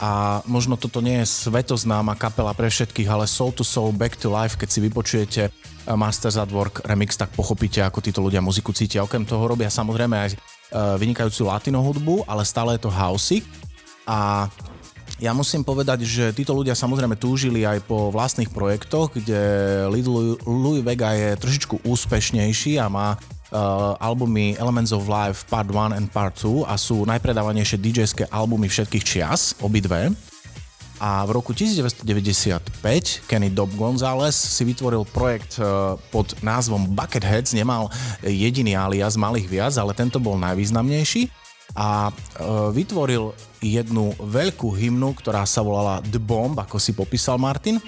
A 0.03 0.43
možno 0.51 0.75
toto 0.75 0.99
nie 0.99 1.23
je 1.23 1.47
svetoznáma 1.47 2.19
kapela 2.19 2.51
pre 2.59 2.67
všetkých, 2.67 3.07
ale 3.07 3.31
Soul 3.31 3.55
to 3.55 3.63
Soul, 3.63 3.95
Back 3.95 4.19
to 4.19 4.35
Life, 4.35 4.59
keď 4.59 4.67
si 4.67 4.83
vypočujete 4.83 5.43
Masters 5.95 6.35
at 6.35 6.51
Work 6.51 6.83
remix, 6.83 7.15
tak 7.15 7.31
pochopíte, 7.39 7.79
ako 7.87 8.03
títo 8.03 8.19
ľudia 8.19 8.43
muziku 8.43 8.75
cítia. 8.75 9.07
Okrem 9.07 9.23
toho 9.23 9.47
robia 9.47 9.71
samozrejme 9.71 10.17
aj 10.19 10.31
vynikajúcu 10.99 11.47
latino 11.47 11.79
hudbu, 11.87 12.27
ale 12.27 12.43
stále 12.43 12.75
je 12.75 12.83
to 12.83 12.91
housey. 12.91 13.47
A 14.11 14.51
ja 15.23 15.31
musím 15.31 15.63
povedať, 15.63 16.03
že 16.03 16.35
títo 16.35 16.51
ľudia 16.51 16.75
samozrejme 16.75 17.15
túžili 17.15 17.63
aj 17.63 17.87
po 17.87 18.11
vlastných 18.11 18.51
projektoch, 18.51 19.15
kde 19.15 19.39
Little 19.87 20.35
Louis 20.43 20.83
Vega 20.83 21.15
je 21.15 21.39
trošičku 21.39 21.87
úspešnejší 21.87 22.83
a 22.83 22.91
má 22.91 23.15
uh, 23.15 23.42
albumy 24.01 24.57
Elements 24.57 24.97
of 24.97 25.07
Life 25.07 25.45
Part 25.47 25.69
1 25.69 25.93
and 25.93 26.09
Part 26.09 26.41
2 26.41 26.65
a 26.65 26.75
sú 26.81 27.05
najpredávanejšie 27.05 27.77
DJ-ské 27.79 28.25
albumy 28.33 28.67
všetkých 28.67 29.05
čias, 29.05 29.53
obidve. 29.61 30.13
A 31.03 31.27
v 31.27 31.35
roku 31.35 31.51
1995 31.51 33.27
Kenny 33.27 33.51
Dob 33.51 33.75
González 33.75 34.39
si 34.39 34.63
vytvoril 34.63 35.03
projekt 35.11 35.59
uh, 35.59 35.99
pod 36.15 36.31
názvom 36.47 36.95
Bucketheads, 36.95 37.59
nemal 37.59 37.91
jediný 38.23 38.79
alias, 38.79 39.19
malých 39.19 39.51
viac, 39.51 39.75
ale 39.75 39.99
tento 39.99 40.23
bol 40.23 40.39
najvýznamnejší 40.39 41.27
a 41.75 42.13
uh, 42.13 42.71
vytvoril 42.71 43.35
jednu 43.59 44.15
veľkú 44.21 44.71
hymnu, 44.79 45.17
ktorá 45.19 45.43
sa 45.43 45.65
volala 45.65 46.05
The 46.07 46.23
Bomb, 46.23 46.55
ako 46.63 46.79
si 46.79 46.95
popísal 46.95 47.35
Martin. 47.35 47.83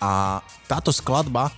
A 0.00 0.40
táto 0.64 0.88
skladba 0.88 1.52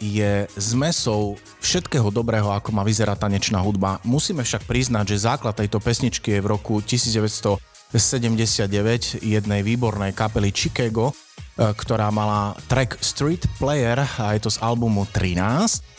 je 0.00 0.48
zmesou 0.56 1.36
všetkého 1.60 2.08
dobrého, 2.08 2.48
ako 2.48 2.72
má 2.72 2.80
vyzerať 2.80 3.28
tanečná 3.28 3.60
hudba. 3.60 4.00
Musíme 4.08 4.40
však 4.40 4.64
priznať, 4.64 5.12
že 5.12 5.28
základ 5.28 5.52
tejto 5.52 5.76
pesničky 5.84 6.36
je 6.36 6.40
v 6.40 6.48
roku 6.48 6.80
1900 6.80 7.60
79 7.98 9.18
jednej 9.18 9.60
výbornej 9.66 10.14
kapely 10.14 10.54
Chicago, 10.54 11.10
e, 11.10 11.14
ktorá 11.74 12.14
mala 12.14 12.54
track 12.70 13.02
Street 13.02 13.42
Player 13.58 13.98
a 13.98 14.38
je 14.38 14.46
to 14.46 14.50
z 14.54 14.62
albumu 14.62 15.06
13. 15.10 15.98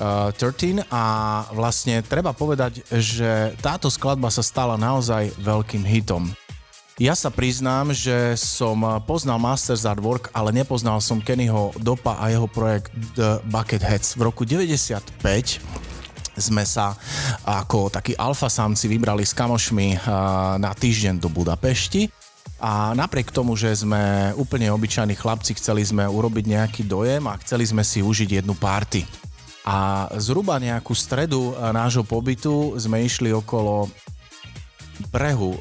Uh, 0.00 0.32
13 0.32 0.88
a 0.88 1.04
vlastne 1.52 2.00
treba 2.00 2.32
povedať, 2.32 2.80
že 2.88 3.52
táto 3.60 3.92
skladba 3.92 4.32
sa 4.32 4.40
stala 4.40 4.80
naozaj 4.80 5.28
veľkým 5.36 5.84
hitom. 5.84 6.32
Ja 7.00 7.16
sa 7.16 7.32
priznám, 7.32 7.96
že 7.96 8.36
som 8.36 8.84
poznal 9.08 9.40
Masters 9.40 9.88
at 9.88 9.96
Work, 9.96 10.28
ale 10.36 10.52
nepoznal 10.52 11.00
som 11.00 11.16
Kennyho 11.16 11.72
Dopa 11.80 12.20
a 12.20 12.28
jeho 12.28 12.44
projekt 12.44 12.92
The 13.16 13.40
Bucketheads. 13.48 14.20
V 14.20 14.28
roku 14.28 14.44
95 14.44 15.16
sme 16.36 16.60
sa 16.68 16.92
ako 17.48 17.88
takí 17.88 18.12
alfa 18.20 18.52
samci 18.52 18.84
vybrali 18.84 19.24
s 19.24 19.32
kamošmi 19.32 19.96
na 20.60 20.76
týždeň 20.76 21.16
do 21.24 21.32
Budapešti. 21.32 22.12
A 22.60 22.92
napriek 22.92 23.32
tomu, 23.32 23.56
že 23.56 23.72
sme 23.80 24.36
úplne 24.36 24.68
obyčajní 24.68 25.16
chlapci, 25.16 25.56
chceli 25.56 25.80
sme 25.80 26.04
urobiť 26.04 26.44
nejaký 26.52 26.82
dojem 26.84 27.24
a 27.32 27.40
chceli 27.40 27.64
sme 27.64 27.80
si 27.80 28.04
užiť 28.04 28.44
jednu 28.44 28.52
party. 28.52 29.08
A 29.64 30.04
zhruba 30.20 30.60
nejakú 30.60 30.92
stredu 30.92 31.56
nášho 31.56 32.04
pobytu 32.04 32.76
sme 32.76 33.00
išli 33.00 33.32
okolo 33.32 33.88
brehu 35.08 35.56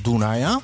Dunaja 0.00 0.60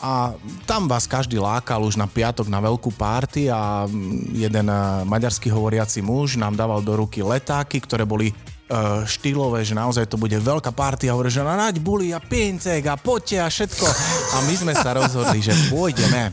a 0.00 0.32
tam 0.64 0.88
vás 0.88 1.04
každý 1.04 1.36
lákal 1.36 1.84
už 1.84 2.00
na 2.00 2.08
piatok 2.08 2.48
na 2.48 2.56
veľkú 2.56 2.88
párty 2.96 3.52
a 3.52 3.84
jeden 4.32 4.64
maďarský 5.04 5.52
hovoriaci 5.52 6.00
muž 6.00 6.40
nám 6.40 6.56
dával 6.56 6.80
do 6.80 6.96
ruky 6.96 7.20
letáky, 7.20 7.84
ktoré 7.84 8.08
boli 8.08 8.32
uh, 8.32 9.04
štýlové, 9.04 9.60
že 9.60 9.76
naozaj 9.76 10.08
to 10.08 10.16
bude 10.16 10.32
veľká 10.40 10.72
party 10.72 11.12
a 11.12 11.12
hovorí, 11.12 11.28
že 11.28 11.44
naď 11.44 11.84
buli 11.84 12.16
a 12.16 12.20
pincek 12.22 12.80
a 12.88 12.96
poďte 12.96 13.44
a 13.44 13.52
všetko. 13.52 13.86
A 14.32 14.36
my 14.48 14.54
sme 14.56 14.72
sa 14.72 14.96
rozhodli, 14.96 15.44
že 15.44 15.52
pôjdeme. 15.68 16.32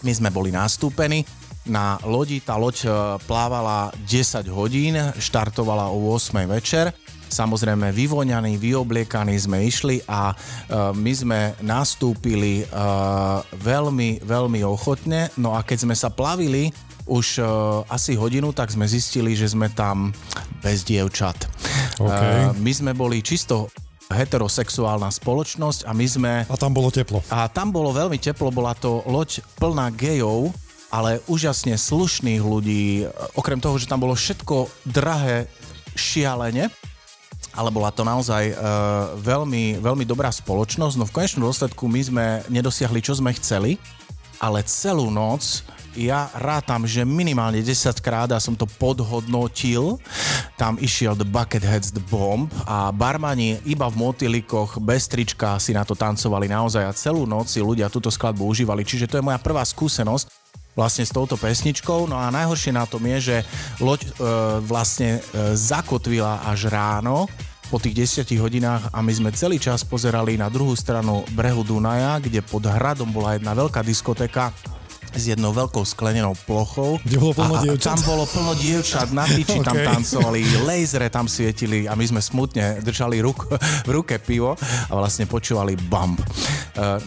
My 0.00 0.12
sme 0.16 0.32
boli 0.32 0.48
nastúpení 0.48 1.28
na 1.68 2.00
lodi, 2.08 2.40
tá 2.40 2.56
loď 2.56 2.76
e, 2.86 2.88
plávala 3.28 3.92
10 4.08 4.48
hodín, 4.48 4.96
štartovala 5.20 5.92
o 5.92 6.16
8 6.16 6.48
večer. 6.48 6.96
Samozrejme 7.28 7.92
vyvoňaní, 7.92 8.56
vyobliekaní 8.56 9.36
sme 9.36 9.68
išli 9.68 10.00
a 10.08 10.32
uh, 10.32 10.90
my 10.96 11.12
sme 11.12 11.40
nastúpili 11.60 12.64
uh, 12.68 13.44
veľmi, 13.60 14.24
veľmi 14.24 14.60
ochotne. 14.64 15.28
No 15.36 15.52
a 15.52 15.62
keď 15.62 15.88
sme 15.88 15.94
sa 15.94 16.08
plavili 16.08 16.72
už 17.08 17.40
uh, 17.40 17.46
asi 17.88 18.16
hodinu, 18.16 18.52
tak 18.52 18.72
sme 18.72 18.88
zistili, 18.88 19.36
že 19.36 19.52
sme 19.52 19.68
tam 19.72 20.12
bez 20.60 20.84
dievčat. 20.84 21.36
Okay. 22.00 22.52
My 22.60 22.72
sme 22.72 22.92
boli 22.92 23.20
čisto 23.24 23.68
heterosexuálna 24.08 25.12
spoločnosť 25.12 25.84
a 25.84 25.92
my 25.92 26.06
sme... 26.08 26.32
A 26.48 26.56
tam 26.56 26.72
bolo 26.72 26.88
teplo. 26.88 27.20
A 27.28 27.44
tam 27.48 27.68
bolo 27.68 27.92
veľmi 27.92 28.16
teplo, 28.16 28.48
bola 28.48 28.72
to 28.72 29.04
loď 29.04 29.44
plná 29.60 29.92
gejov, 29.92 30.52
ale 30.88 31.20
úžasne 31.28 31.76
slušných 31.76 32.40
ľudí, 32.40 33.04
okrem 33.36 33.60
toho, 33.60 33.76
že 33.76 33.84
tam 33.84 34.00
bolo 34.00 34.16
všetko 34.16 34.72
drahé 34.88 35.44
šialene, 35.92 36.72
ale 37.58 37.74
bola 37.74 37.90
to 37.90 38.06
naozaj 38.06 38.54
uh, 38.54 39.18
veľmi, 39.18 39.82
veľmi 39.82 40.06
dobrá 40.06 40.30
spoločnosť. 40.30 40.94
No 40.94 41.10
v 41.10 41.14
konečnom 41.18 41.50
dôsledku 41.50 41.90
my 41.90 42.00
sme 42.06 42.26
nedosiahli, 42.46 43.02
čo 43.02 43.18
sme 43.18 43.34
chceli, 43.34 43.82
ale 44.38 44.62
celú 44.62 45.10
noc 45.10 45.66
ja 45.98 46.30
rátam, 46.38 46.86
že 46.86 47.02
minimálne 47.02 47.58
10 47.58 47.98
krát 47.98 48.30
a 48.30 48.38
som 48.38 48.54
to 48.54 48.70
podhodnotil. 48.78 49.98
Tam 50.54 50.78
išiel 50.78 51.18
The 51.18 51.26
Bucketheads 51.26 51.90
The 51.90 52.04
Bomb 52.06 52.46
a 52.62 52.94
barmani 52.94 53.58
iba 53.66 53.90
v 53.90 53.98
motylikoch 53.98 54.78
bez 54.78 55.10
trička 55.10 55.58
si 55.58 55.74
na 55.74 55.82
to 55.82 55.98
tancovali 55.98 56.46
naozaj 56.46 56.86
a 56.86 56.94
celú 56.94 57.26
noc 57.26 57.50
si 57.50 57.58
ľudia 57.58 57.90
túto 57.90 58.14
skladbu 58.14 58.46
užívali. 58.46 58.86
Čiže 58.86 59.10
to 59.10 59.18
je 59.18 59.26
moja 59.26 59.42
prvá 59.42 59.66
skúsenosť 59.66 60.30
vlastne 60.78 61.02
s 61.02 61.10
touto 61.10 61.34
pesničkou. 61.34 62.06
No 62.06 62.14
a 62.14 62.30
najhoršie 62.30 62.70
na 62.70 62.86
tom 62.86 63.02
je, 63.02 63.18
že 63.18 63.36
loď 63.82 64.06
e, 64.06 64.08
vlastne 64.62 65.18
e, 65.18 65.20
zakotvila 65.58 66.46
až 66.46 66.70
ráno 66.70 67.26
po 67.68 67.76
tých 67.76 68.24
10 68.24 68.24
hodinách 68.40 68.88
a 68.88 68.98
my 69.04 69.12
sme 69.12 69.30
celý 69.30 69.60
čas 69.60 69.84
pozerali 69.84 70.40
na 70.40 70.48
druhú 70.48 70.72
stranu 70.72 71.22
brehu 71.36 71.60
Dunaja, 71.60 72.16
kde 72.16 72.40
pod 72.40 72.64
hradom 72.64 73.12
bola 73.12 73.36
jedna 73.36 73.52
veľká 73.52 73.84
diskotéka 73.84 74.50
s 75.14 75.24
jednou 75.28 75.56
veľkou 75.56 75.80
sklenenou 75.88 76.36
plochou. 76.44 77.00
Kde 77.00 77.16
bolo 77.16 77.32
plno 77.32 77.54
a, 77.56 77.62
dievčat? 77.64 77.96
Tam 77.96 78.00
bolo 78.04 78.24
plno 78.28 78.52
dievčat, 78.56 79.08
na 79.12 79.24
tyči 79.24 79.58
okay. 79.60 79.68
tam 79.68 79.76
tancovali, 79.76 80.44
lasery 80.68 81.08
tam 81.08 81.26
svietili 81.30 81.88
a 81.88 81.96
my 81.96 82.04
sme 82.04 82.20
smutne 82.20 82.84
držali 82.84 83.24
ruk, 83.24 83.48
v 83.88 83.90
ruke 83.90 84.20
pivo 84.20 84.56
a 84.88 84.92
vlastne 84.92 85.24
počúvali 85.24 85.76
bump. 85.88 86.20
E, 86.20 86.24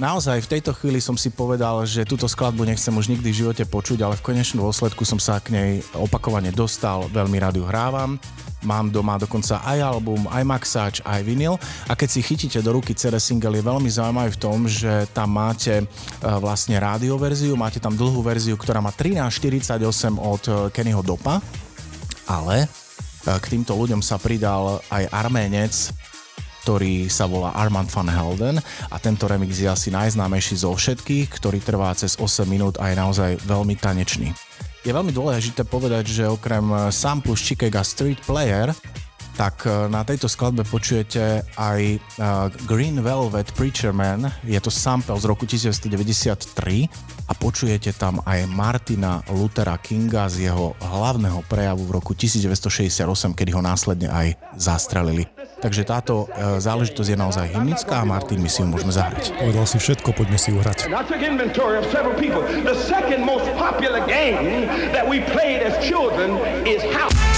naozaj 0.02 0.42
v 0.46 0.52
tejto 0.58 0.74
chvíli 0.74 0.98
som 0.98 1.14
si 1.14 1.30
povedal, 1.30 1.86
že 1.86 2.08
túto 2.08 2.26
skladbu 2.26 2.66
nechcem 2.66 2.94
už 2.94 3.10
nikdy 3.10 3.30
v 3.30 3.40
živote 3.46 3.64
počuť, 3.70 4.02
ale 4.02 4.18
v 4.18 4.26
konečnom 4.34 4.66
dôsledku 4.66 5.06
som 5.06 5.22
sa 5.22 5.38
k 5.38 5.54
nej 5.54 5.72
opakovane 5.94 6.50
dostal, 6.50 7.06
veľmi 7.10 7.38
rád 7.38 7.62
ju 7.62 7.66
hrávam. 7.66 8.18
Mám 8.62 8.94
doma 8.94 9.18
dokonca 9.18 9.58
aj 9.66 9.80
album, 9.82 10.30
aj 10.30 10.44
maxáč, 10.46 10.96
aj 11.02 11.26
vinyl. 11.26 11.58
A 11.90 11.98
keď 11.98 12.10
si 12.14 12.22
chytíte 12.22 12.62
do 12.62 12.78
ruky 12.78 12.94
CD 12.94 13.18
single 13.18 13.58
je 13.58 13.66
veľmi 13.66 13.90
zaujímavý 13.90 14.38
v 14.38 14.42
tom, 14.42 14.70
že 14.70 15.10
tam 15.18 15.34
máte 15.34 15.82
e, 15.82 15.86
vlastne 16.22 16.78
rádioverziu, 16.78 17.58
máte 17.58 17.82
tam 17.82 17.98
dlhú 17.98 18.22
verziu, 18.22 18.54
ktorá 18.54 18.78
má 18.78 18.94
13.48 18.94 19.82
od 20.18 20.44
e, 20.46 20.52
Kennyho 20.70 21.02
Dopa, 21.02 21.42
ale 22.30 22.66
e, 22.66 22.68
k 23.26 23.46
týmto 23.50 23.74
ľuďom 23.74 24.06
sa 24.06 24.22
pridal 24.22 24.78
aj 24.94 25.10
Arménec, 25.10 25.74
ktorý 26.62 27.10
sa 27.10 27.26
volá 27.26 27.58
Armand 27.58 27.90
van 27.90 28.10
Helden. 28.14 28.58
A 28.94 28.96
tento 29.02 29.26
remix 29.26 29.58
je 29.58 29.66
asi 29.66 29.90
najznámejší 29.90 30.62
zo 30.62 30.78
všetkých, 30.78 31.34
ktorý 31.34 31.58
trvá 31.58 31.90
cez 31.98 32.14
8 32.22 32.46
minút 32.46 32.78
a 32.78 32.94
je 32.94 32.96
naozaj 33.02 33.32
veľmi 33.42 33.74
tanečný. 33.82 34.51
Je 34.82 34.90
veľmi 34.90 35.14
dôležité 35.14 35.62
povedať, 35.62 36.10
že 36.10 36.24
okrem 36.26 36.66
eh, 36.74 36.90
samplu 36.90 37.38
z 37.38 37.54
Chicago 37.54 37.86
Street 37.86 38.18
Player 38.26 38.74
tak 39.38 39.64
eh, 39.70 39.88
na 39.88 40.02
tejto 40.02 40.26
skladbe 40.26 40.66
počujete 40.66 41.46
aj 41.54 41.82
eh, 41.82 42.00
Green 42.66 42.98
Velvet 42.98 43.54
Preacher 43.54 43.94
Man, 43.94 44.26
je 44.42 44.58
to 44.58 44.74
sample 44.74 45.18
z 45.22 45.26
roku 45.30 45.46
1993 45.46 46.90
a 47.30 47.34
počujete 47.38 47.94
tam 47.94 48.20
aj 48.26 48.50
Martina 48.50 49.22
Luthera 49.30 49.78
Kinga 49.78 50.30
z 50.30 50.52
jeho 50.52 50.74
hlavného 50.82 51.46
prejavu 51.46 51.86
v 51.86 51.92
roku 52.02 52.18
1968, 52.18 53.38
kedy 53.38 53.52
ho 53.54 53.62
následne 53.62 54.10
aj 54.10 54.34
zastrelili. 54.58 55.30
Takže 55.62 55.86
táto 55.86 56.26
e, 56.26 56.58
záležitosť 56.58 57.10
je 57.14 57.18
naozaj 57.18 57.46
hymnická 57.54 58.02
a 58.02 58.06
Martin, 58.06 58.42
my 58.42 58.50
si 58.50 58.66
ju 58.66 58.68
môžeme 58.68 58.90
zahrať. 58.90 59.38
Povedal 59.38 59.66
si 59.70 59.78
všetko, 59.78 60.10
poďme 60.18 60.42
si 60.42 60.50
uhrať. 60.52 60.90
The 62.62 62.78
second 62.78 63.22
most 63.26 63.48
popular 63.58 64.02
game 64.10 64.66
that 64.92 65.06
we 65.06 65.22
played 65.32 65.62
as 65.62 65.78
children 65.86 66.38
is 66.66 66.82
house. 66.94 67.31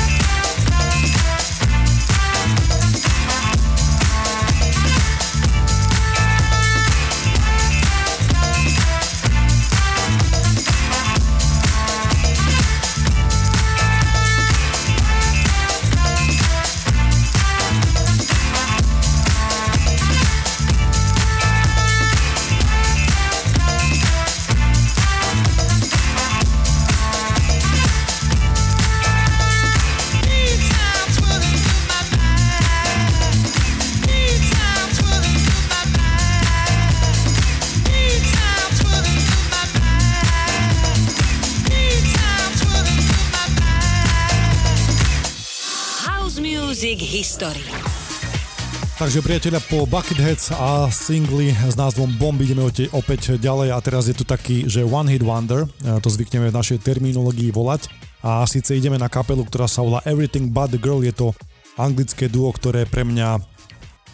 Takže 49.03 49.19
priateľa, 49.19 49.59
po 49.67 49.83
Bucketheads 49.83 50.55
a 50.55 50.87
singli 50.87 51.51
s 51.51 51.75
názvom 51.75 52.07
Bomb 52.15 52.39
ideme 52.39 52.63
opäť 52.95 53.35
ďalej. 53.35 53.75
A 53.75 53.83
teraz 53.83 54.07
je 54.07 54.15
tu 54.15 54.23
taký, 54.23 54.63
že 54.63 54.79
One 54.79 55.11
Hit 55.11 55.19
Wonder, 55.27 55.67
e, 55.67 55.99
to 55.99 56.07
zvykneme 56.07 56.47
v 56.47 56.55
našej 56.55 56.79
terminológii 56.79 57.51
volať. 57.51 57.91
A 58.23 58.47
síce 58.47 58.71
ideme 58.71 58.95
na 58.95 59.11
kapelu, 59.11 59.43
ktorá 59.43 59.67
sa 59.67 59.83
volá 59.83 59.99
Everything 60.07 60.55
But 60.55 60.71
The 60.71 60.79
Girl, 60.79 61.03
je 61.03 61.11
to 61.11 61.35
anglické 61.75 62.31
duo, 62.31 62.47
ktoré 62.55 62.87
pre 62.87 63.03
mňa, 63.03 63.43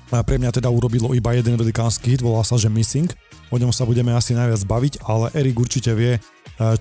e, 0.09 0.17
pre 0.25 0.41
mňa 0.41 0.57
teda 0.57 0.73
urobilo 0.73 1.13
iba 1.13 1.37
jeden 1.37 1.53
velikánsky 1.53 2.17
hit, 2.17 2.25
volá 2.25 2.41
sa, 2.41 2.57
že 2.57 2.73
Missing. 2.73 3.13
O 3.53 3.61
ňom 3.61 3.69
sa 3.69 3.85
budeme 3.85 4.09
asi 4.17 4.33
najviac 4.33 4.65
baviť, 4.65 5.05
ale 5.05 5.29
Erik 5.37 5.61
určite 5.61 5.93
vie, 5.93 6.17
e, 6.17 6.19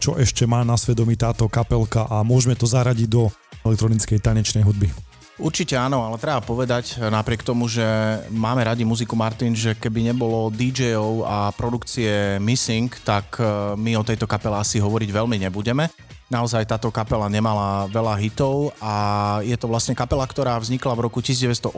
čo 0.01 0.17
ešte 0.17 0.49
má 0.49 0.65
na 0.65 0.81
svedomí 0.81 1.13
táto 1.13 1.45
kapelka 1.45 2.09
a 2.09 2.25
môžeme 2.25 2.57
to 2.57 2.65
zaradiť 2.65 3.05
do 3.05 3.29
elektronickej 3.69 4.17
tanečnej 4.17 4.65
hudby. 4.65 5.08
Určite 5.39 5.79
áno, 5.79 6.03
ale 6.03 6.19
treba 6.19 6.43
povedať, 6.43 6.99
napriek 6.99 7.47
tomu, 7.47 7.71
že 7.71 7.87
máme 8.35 8.59
radi 8.67 8.83
muziku 8.83 9.15
Martin, 9.15 9.55
že 9.55 9.79
keby 9.79 10.11
nebolo 10.11 10.51
DJov 10.51 11.23
a 11.23 11.55
produkcie 11.55 12.43
Missing, 12.43 12.91
tak 13.07 13.39
e, 13.39 13.47
my 13.79 13.95
o 13.95 14.03
tejto 14.03 14.27
kapele 14.27 14.59
asi 14.59 14.83
hovoriť 14.83 15.15
veľmi 15.15 15.39
nebudeme. 15.47 15.87
Naozaj 16.27 16.67
táto 16.67 16.91
kapela 16.91 17.31
nemala 17.31 17.87
veľa 17.87 18.19
hitov 18.19 18.75
a 18.83 19.39
je 19.47 19.55
to 19.55 19.71
vlastne 19.71 19.95
kapela, 19.95 20.27
ktorá 20.27 20.59
vznikla 20.59 20.99
v 20.99 21.05
roku 21.07 21.23
1982. 21.23 21.71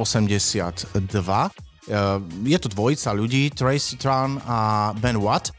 E, 0.96 1.50
je 2.48 2.58
to 2.64 2.68
dvojica 2.72 3.12
ľudí, 3.12 3.52
Tracy 3.52 4.00
Tran 4.00 4.40
a 4.48 4.90
Ben 4.96 5.20
Watt 5.20 5.52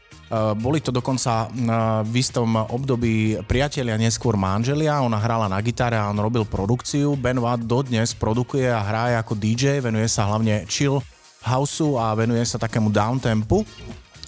boli 0.56 0.80
to 0.80 0.88
dokonca 0.88 1.48
eh, 1.48 1.52
v 2.08 2.14
istom 2.16 2.56
období 2.56 3.36
priatelia, 3.44 4.00
neskôr 4.00 4.32
manželia. 4.40 5.04
Ona 5.04 5.20
hrala 5.20 5.44
na 5.44 5.60
gitare 5.60 6.00
a 6.00 6.08
on 6.08 6.16
robil 6.16 6.48
produkciu. 6.48 7.12
Ben 7.20 7.36
Watt 7.36 7.68
dodnes 7.68 8.16
produkuje 8.16 8.72
a 8.72 8.80
hrá 8.80 9.12
ako 9.20 9.36
DJ, 9.36 9.84
venuje 9.84 10.08
sa 10.08 10.24
hlavne 10.24 10.64
chill 10.64 11.04
houseu 11.44 11.98
a 12.00 12.16
venuje 12.16 12.48
sa 12.48 12.56
takému 12.56 12.88
downtempu. 12.88 13.66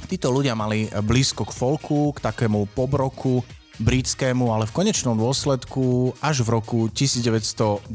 Títo 0.04 0.28
ľudia 0.28 0.52
mali 0.52 0.92
blízko 0.92 1.48
k 1.48 1.56
folku, 1.56 2.12
k 2.12 2.20
takému 2.20 2.68
pobroku, 2.76 3.40
britskému, 3.80 4.52
ale 4.52 4.68
v 4.68 4.76
konečnom 4.84 5.16
dôsledku 5.16 6.12
až 6.20 6.44
v 6.44 6.48
roku 6.52 6.78
1994 6.92 7.88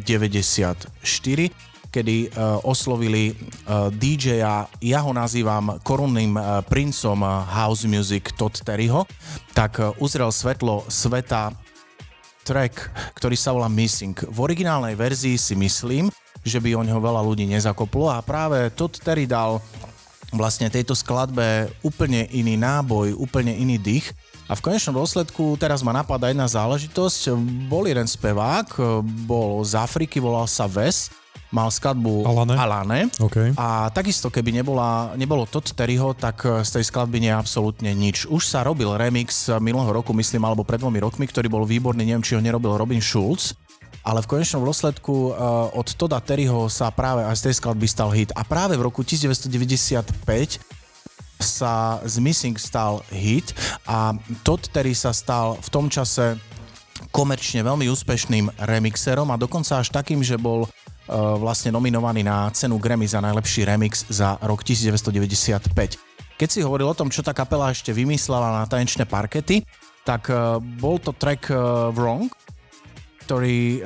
kedy 1.89 2.29
uh, 2.29 2.61
oslovili 2.61 3.33
uh, 3.33 3.89
DJ-a, 3.89 4.69
ja 4.81 4.99
ho 5.01 5.11
nazývam 5.13 5.81
korunným 5.81 6.37
uh, 6.37 6.61
princom 6.65 7.21
house 7.49 7.85
music 7.89 8.33
Todd 8.37 8.53
Terryho, 8.61 9.09
tak 9.57 9.81
uzrel 9.97 10.29
svetlo 10.29 10.85
sveta 10.87 11.51
track, 12.45 12.93
ktorý 13.17 13.35
sa 13.37 13.53
volá 13.53 13.69
Missing. 13.69 14.15
V 14.29 14.39
originálnej 14.41 14.97
verzii 14.97 15.37
si 15.37 15.53
myslím, 15.53 16.09
že 16.41 16.57
by 16.57 16.77
o 16.77 16.85
ňoho 16.85 17.01
veľa 17.01 17.21
ľudí 17.21 17.45
nezakoplo 17.45 18.09
a 18.09 18.23
práve 18.25 18.71
Todd 18.73 18.95
Terry 18.97 19.29
dal 19.29 19.61
vlastne 20.29 20.69
tejto 20.69 20.93
skladbe 20.93 21.73
úplne 21.81 22.29
iný 22.29 22.53
náboj, 22.57 23.17
úplne 23.17 23.53
iný 23.53 23.81
dých. 23.81 24.13
A 24.49 24.57
v 24.57 24.65
konečnom 24.65 24.97
dôsledku 24.97 25.57
teraz 25.61 25.85
ma 25.85 25.93
napadá 25.93 26.29
jedna 26.29 26.49
záležitosť. 26.49 27.37
Bol 27.69 27.85
jeden 27.89 28.09
spevák, 28.09 28.77
bol 29.29 29.61
z 29.61 29.77
Afriky, 29.77 30.17
volal 30.17 30.49
sa 30.49 30.65
Wes 30.65 31.13
mal 31.49 31.73
skladbu 31.73 32.25
Alane, 32.29 32.55
Alane 32.55 32.99
okay. 33.17 33.53
a 33.57 33.89
takisto 33.89 34.29
keby 34.29 34.61
nebola, 34.61 35.17
nebolo 35.17 35.49
Todd 35.49 35.65
Terryho, 35.65 36.13
tak 36.13 36.45
eh, 36.45 36.61
z 36.61 36.79
tej 36.79 36.83
skladby 36.89 37.17
nie 37.17 37.31
je 37.33 37.37
absolútne 37.37 37.91
nič. 37.93 38.29
Už 38.29 38.45
sa 38.45 38.61
robil 38.61 38.89
remix 38.93 39.49
minulého 39.57 39.89
roku, 39.89 40.13
myslím, 40.13 40.45
alebo 40.45 40.61
pred 40.61 40.81
dvomi 40.81 41.01
rokmi, 41.01 41.25
ktorý 41.25 41.49
bol 41.49 41.65
výborný, 41.65 42.05
neviem, 42.05 42.25
či 42.25 42.37
ho 42.37 42.41
nerobil 42.41 42.77
Robin 42.77 43.01
Schulz, 43.01 43.57
ale 44.05 44.21
v 44.23 44.37
konečnom 44.37 44.63
dôsledku 44.63 45.33
uh, 45.33 45.69
od 45.75 45.87
Toda 45.97 46.21
Terryho 46.23 46.71
sa 46.71 46.87
práve 46.93 47.25
aj 47.25 47.35
z 47.35 47.43
tej 47.49 47.53
skladby 47.59 47.87
stal 47.89 48.09
hit. 48.15 48.31
A 48.31 48.47
práve 48.47 48.79
v 48.79 48.85
roku 48.87 49.03
1995 49.03 50.15
sa 51.39 51.99
z 52.03 52.15
Missing 52.19 52.55
stal 52.55 53.03
hit 53.11 53.51
a 53.87 54.15
Todd 54.43 54.63
Terry 54.71 54.95
sa 54.95 55.11
stal 55.11 55.59
v 55.59 55.69
tom 55.71 55.91
čase 55.91 56.39
komerčne 57.15 57.63
veľmi 57.63 57.87
úspešným 57.87 58.59
remixerom 58.59 59.31
a 59.31 59.39
dokonca 59.39 59.79
až 59.79 59.87
takým, 59.91 60.19
že 60.19 60.35
bol 60.35 60.67
Eh, 60.67 60.78
vlastne 61.41 61.73
nominovaný 61.73 62.21
na 62.21 62.47
cenu 62.53 62.77
Grammy 62.77 63.09
za 63.09 63.17
najlepší 63.19 63.65
remix 63.65 64.05
za 64.07 64.37
rok 64.45 64.61
1995. 64.61 65.73
Keď 66.37 66.47
si 66.47 66.63
hovoril 66.63 66.87
o 66.87 66.95
tom, 66.95 67.09
čo 67.11 67.25
tá 67.25 67.33
kapela 67.33 67.73
ešte 67.73 67.91
vymyslela 67.91 68.61
na 68.61 68.63
tanečné 68.69 69.03
parkety, 69.09 69.65
tak 70.07 70.31
uh, 70.31 70.61
bol 70.61 71.01
to 71.01 71.11
track 71.11 71.51
uh, 71.51 71.91
Wrong, 71.91 72.31
ktorý 73.27 73.85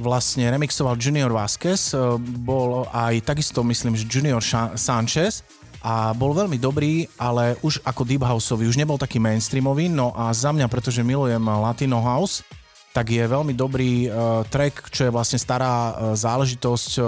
vlastne 0.00 0.48
remixoval 0.48 0.96
Junior 0.96 1.28
Vasquez, 1.28 1.92
bol 2.40 2.88
aj 2.88 3.28
takisto 3.28 3.60
myslím, 3.60 3.92
že 3.92 4.08
Junior 4.08 4.40
Sanchez 4.72 5.44
a 5.84 6.14
bol 6.14 6.32
veľmi 6.32 6.56
dobrý, 6.56 7.04
ale 7.18 7.58
už 7.60 7.82
ako 7.82 8.06
deep 8.06 8.22
houseový, 8.22 8.70
už 8.70 8.78
nebol 8.78 8.96
taký 8.96 9.18
mainstreamový, 9.18 9.90
no 9.90 10.14
a 10.14 10.30
za 10.32 10.54
mňa, 10.54 10.70
pretože 10.70 11.02
milujem 11.02 11.42
Latino 11.42 12.00
House, 12.00 12.46
tak 12.92 13.08
je 13.08 13.24
veľmi 13.24 13.56
dobrý 13.56 14.06
uh, 14.06 14.44
track, 14.46 14.92
čo 14.92 15.08
je 15.08 15.10
vlastne 15.10 15.40
stará 15.40 15.72
uh, 15.72 15.92
záležitosť 16.12 17.00
uh, 17.00 17.06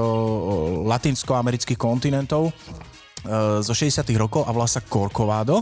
latinsko-amerických 0.88 1.77
kontinentov 1.77 2.49
uh, 2.49 3.61
zo 3.61 3.73
60 3.77 4.01
rokov 4.16 4.49
a 4.49 4.51
volá 4.51 4.64
sa 4.64 4.81
Corcovado. 4.81 5.61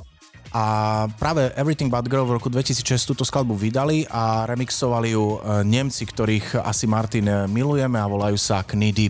A 0.52 1.08
práve 1.16 1.48
Everything 1.56 1.88
But 1.88 2.06
Girl 2.06 2.28
v 2.28 2.36
roku 2.36 2.52
2006 2.52 3.08
túto 3.08 3.24
skladbu 3.24 3.56
vydali 3.56 4.04
a 4.12 4.44
remixovali 4.44 5.16
ju 5.16 5.40
Nemci, 5.64 6.04
ktorých 6.04 6.60
asi 6.60 6.84
Martin 6.84 7.48
milujeme 7.48 7.96
a 7.96 8.04
volajú 8.04 8.36
sa 8.36 8.60
Knee. 8.60 9.08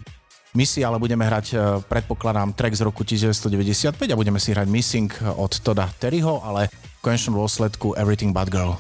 My 0.55 0.63
si 0.63 0.87
ale 0.87 1.03
budeme 1.03 1.27
hrať, 1.27 1.59
predpokladám, 1.91 2.55
track 2.55 2.79
z 2.79 2.87
roku 2.87 3.03
1995 3.03 3.99
a 3.99 4.15
budeme 4.15 4.39
si 4.39 4.55
hrať 4.55 4.71
Missing 4.71 5.11
od 5.35 5.51
Toda 5.67 5.91
Terryho, 5.99 6.47
ale 6.47 6.71
v 6.71 7.11
konečnom 7.11 7.35
dôsledku 7.35 7.99
Everything 7.99 8.31
But 8.31 8.47
Girl. 8.47 8.79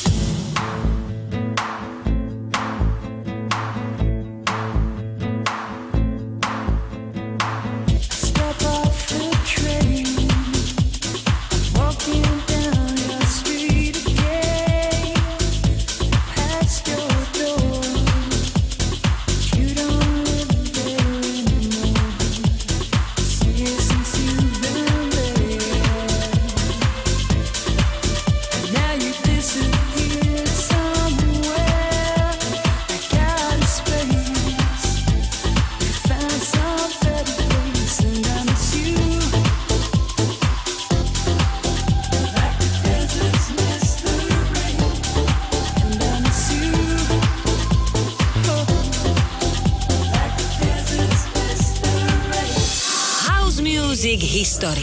History. 54.43 54.83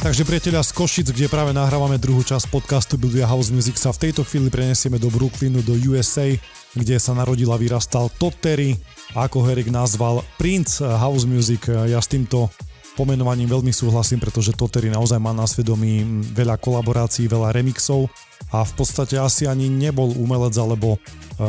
Takže 0.00 0.24
priateľia 0.24 0.64
z 0.64 0.72
Košic, 0.72 1.12
kde 1.12 1.28
práve 1.28 1.52
nahrávame 1.52 2.00
druhú 2.00 2.24
časť 2.24 2.48
podcastu 2.48 2.96
Build 2.96 3.20
House 3.20 3.52
Music 3.52 3.76
sa 3.76 3.92
v 3.92 4.08
tejto 4.08 4.24
chvíli 4.24 4.48
prenesieme 4.48 4.96
do 4.96 5.12
Brooklynu, 5.12 5.60
do 5.60 5.76
USA, 5.76 6.24
kde 6.72 6.96
sa 6.96 7.12
narodila 7.12 7.60
vyrastal 7.60 8.08
Todd 8.16 8.32
Terry, 8.40 8.80
ako 9.12 9.44
Herik 9.44 9.68
nazval 9.68 10.24
Prince 10.40 10.80
House 10.80 11.28
Music. 11.28 11.68
Ja 11.68 12.00
s 12.00 12.08
týmto 12.08 12.48
pomenovaním 12.94 13.50
veľmi 13.50 13.72
súhlasím, 13.74 14.18
pretože 14.22 14.56
Tottery 14.56 14.90
naozaj 14.90 15.18
má 15.22 15.30
na 15.30 15.46
svedomí 15.46 16.02
veľa 16.34 16.58
kolaborácií, 16.58 17.30
veľa 17.30 17.54
remixov 17.54 18.10
a 18.50 18.66
v 18.66 18.72
podstate 18.74 19.14
asi 19.14 19.46
ani 19.46 19.70
nebol 19.70 20.10
umelec 20.18 20.56
alebo 20.58 20.96
e, 20.96 20.98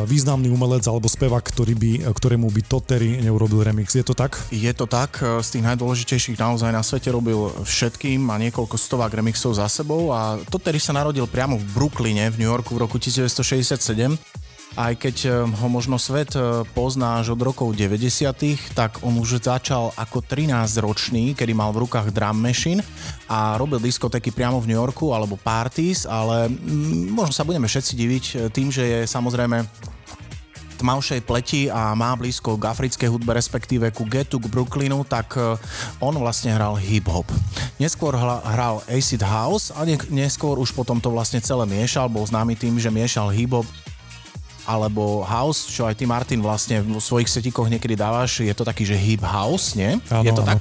významný 0.06 0.52
umelec 0.54 0.86
alebo 0.86 1.10
spevák, 1.10 1.42
ktorý 1.42 1.74
by, 1.74 1.92
ktorému 2.14 2.46
by 2.46 2.62
Tottery 2.62 3.18
neurobil 3.18 3.66
remix. 3.66 3.98
Je 3.98 4.06
to 4.06 4.14
tak? 4.14 4.38
Je 4.54 4.70
to 4.70 4.86
tak. 4.86 5.18
E, 5.18 5.42
z 5.42 5.48
tých 5.58 5.66
najdôležitejších 5.66 6.38
naozaj 6.38 6.70
na 6.70 6.86
svete 6.86 7.10
robil 7.10 7.50
všetkým 7.66 8.22
a 8.30 8.38
niekoľko 8.38 8.78
stovák 8.78 9.10
remixov 9.10 9.58
za 9.58 9.66
sebou 9.66 10.14
a 10.14 10.38
Tottery 10.46 10.78
sa 10.78 10.94
narodil 10.94 11.26
priamo 11.26 11.58
v 11.58 11.66
Brooklyne 11.74 12.30
v 12.30 12.46
New 12.46 12.50
Yorku 12.50 12.78
v 12.78 12.86
roku 12.86 13.02
1967 13.02 14.41
aj 14.76 14.92
keď 14.96 15.16
eh, 15.28 15.32
ho 15.44 15.66
možno 15.68 16.00
svet 16.00 16.32
eh, 16.36 16.64
pozná 16.72 17.20
až 17.20 17.36
od 17.36 17.40
rokov 17.44 17.76
90 17.76 18.72
tak 18.72 19.04
on 19.04 19.20
už 19.20 19.44
začal 19.44 19.92
ako 19.96 20.24
13-ročný, 20.24 21.36
kedy 21.36 21.52
mal 21.52 21.74
v 21.76 21.84
rukách 21.84 22.12
drum 22.12 22.40
machine 22.40 22.80
a 23.28 23.56
robil 23.60 23.80
diskotéky 23.82 24.32
priamo 24.32 24.60
v 24.60 24.72
New 24.72 24.78
Yorku 24.78 25.12
alebo 25.12 25.36
parties, 25.36 26.08
ale 26.08 26.48
mm, 26.48 27.12
možno 27.12 27.32
sa 27.36 27.44
budeme 27.44 27.68
všetci 27.68 27.92
diviť 27.92 28.24
eh, 28.24 28.38
tým, 28.48 28.72
že 28.72 28.82
je 28.82 28.98
samozrejme 29.04 29.64
tmavšej 30.82 31.20
pleti 31.22 31.70
a 31.70 31.94
má 31.94 32.10
blízko 32.18 32.58
k 32.58 32.66
africkej 32.66 33.06
hudbe, 33.06 33.30
respektíve 33.38 33.94
ku 33.94 34.02
getu, 34.02 34.42
k 34.42 34.50
Brooklynu, 34.50 35.06
tak 35.06 35.38
on 36.02 36.10
vlastne 36.18 36.50
hral 36.50 36.74
hip-hop. 36.74 37.22
Neskôr 37.78 38.18
hral 38.18 38.82
acid 38.90 39.22
house 39.22 39.70
a 39.70 39.86
neskôr 40.10 40.58
už 40.58 40.74
potom 40.74 40.98
to 40.98 41.06
vlastne 41.14 41.38
celé 41.38 41.70
miešal, 41.70 42.10
bol 42.10 42.26
známy 42.26 42.58
tým, 42.58 42.82
že 42.82 42.90
miešal 42.90 43.30
hip-hop 43.30 43.62
alebo 44.66 45.26
house, 45.26 45.66
čo 45.66 45.86
aj 45.86 45.98
ty 45.98 46.04
Martin 46.06 46.38
vlastne 46.38 46.82
vo 46.82 47.02
svojich 47.02 47.26
setikoch 47.26 47.66
niekedy 47.66 47.98
dávaš, 47.98 48.42
je 48.42 48.54
to 48.54 48.62
taký, 48.62 48.86
že 48.86 48.94
hip 48.94 49.22
house, 49.22 49.74
nie? 49.74 49.98
Ano, 50.10 50.22
je 50.22 50.32
to 50.32 50.42
ano. 50.46 50.50
tak? 50.54 50.60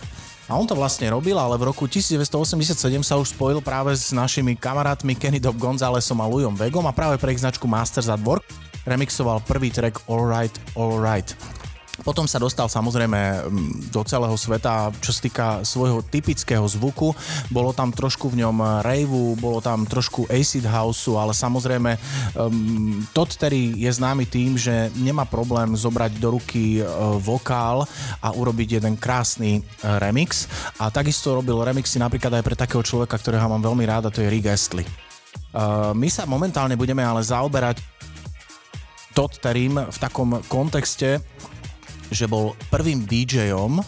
A 0.52 0.60
on 0.60 0.68
to 0.68 0.76
vlastne 0.76 1.08
robil, 1.08 1.40
ale 1.40 1.56
v 1.56 1.72
roku 1.72 1.88
1987 1.88 2.76
sa 3.08 3.16
už 3.16 3.32
spojil 3.32 3.64
práve 3.64 3.96
s 3.96 4.12
našimi 4.12 4.60
kamarátmi 4.60 5.16
Kenny 5.16 5.40
Dob 5.40 5.56
Gonzálesom 5.56 6.20
a 6.20 6.28
Lujom 6.28 6.52
Vegom 6.60 6.84
a 6.84 6.92
práve 6.92 7.16
pre 7.16 7.32
ich 7.32 7.40
značku 7.40 7.72
Masters 7.72 8.12
at 8.12 8.20
Work 8.20 8.44
remixoval 8.84 9.46
prvý 9.46 9.70
track 9.72 10.04
All 10.10 10.26
Right, 10.26 10.52
All 10.76 11.00
Right. 11.00 11.32
Potom 12.00 12.24
sa 12.24 12.40
dostal 12.40 12.72
samozrejme 12.72 13.52
do 13.92 14.02
celého 14.08 14.34
sveta, 14.40 14.90
čo 15.04 15.12
sa 15.12 15.22
týka 15.22 15.48
svojho 15.62 16.00
typického 16.02 16.64
zvuku. 16.64 17.12
Bolo 17.52 17.76
tam 17.76 17.92
trošku 17.92 18.32
v 18.32 18.42
ňom 18.42 18.82
raveu, 18.82 19.36
bolo 19.38 19.60
tam 19.60 19.84
trošku 19.84 20.26
acid 20.32 20.66
houseu, 20.66 21.20
ale 21.20 21.36
samozrejme 21.36 21.92
um, 22.40 23.04
Todd 23.12 23.36
Terry 23.36 23.76
je 23.76 23.92
známy 23.92 24.26
tým, 24.26 24.58
že 24.58 24.90
nemá 24.98 25.28
problém 25.28 25.76
zobrať 25.78 26.18
do 26.18 26.40
ruky 26.40 26.80
uh, 26.82 27.20
vokál 27.22 27.86
a 28.24 28.34
urobiť 28.34 28.82
jeden 28.82 28.96
krásny 28.98 29.62
uh, 29.62 30.00
remix. 30.02 30.50
A 30.82 30.90
takisto 30.90 31.38
robil 31.38 31.60
remixy 31.60 32.02
napríklad 32.02 32.40
aj 32.40 32.44
pre 32.48 32.56
takého 32.58 32.82
človeka, 32.82 33.20
ktorého 33.20 33.46
mám 33.46 33.62
veľmi 33.62 33.86
rád 33.86 34.10
a 34.10 34.14
to 34.14 34.24
je 34.26 34.32
Rick 34.32 34.50
Astley. 34.50 34.88
Uh, 35.52 35.92
my 35.94 36.08
sa 36.08 36.24
momentálne 36.24 36.80
budeme 36.80 37.04
ale 37.04 37.22
zaoberať 37.22 37.84
Todd 39.12 39.36
Terrym 39.44 39.76
v 39.76 39.98
takom 40.00 40.40
kontexte, 40.48 41.20
že 42.12 42.28
bol 42.28 42.54
prvým 42.68 43.08
DJom, 43.08 43.80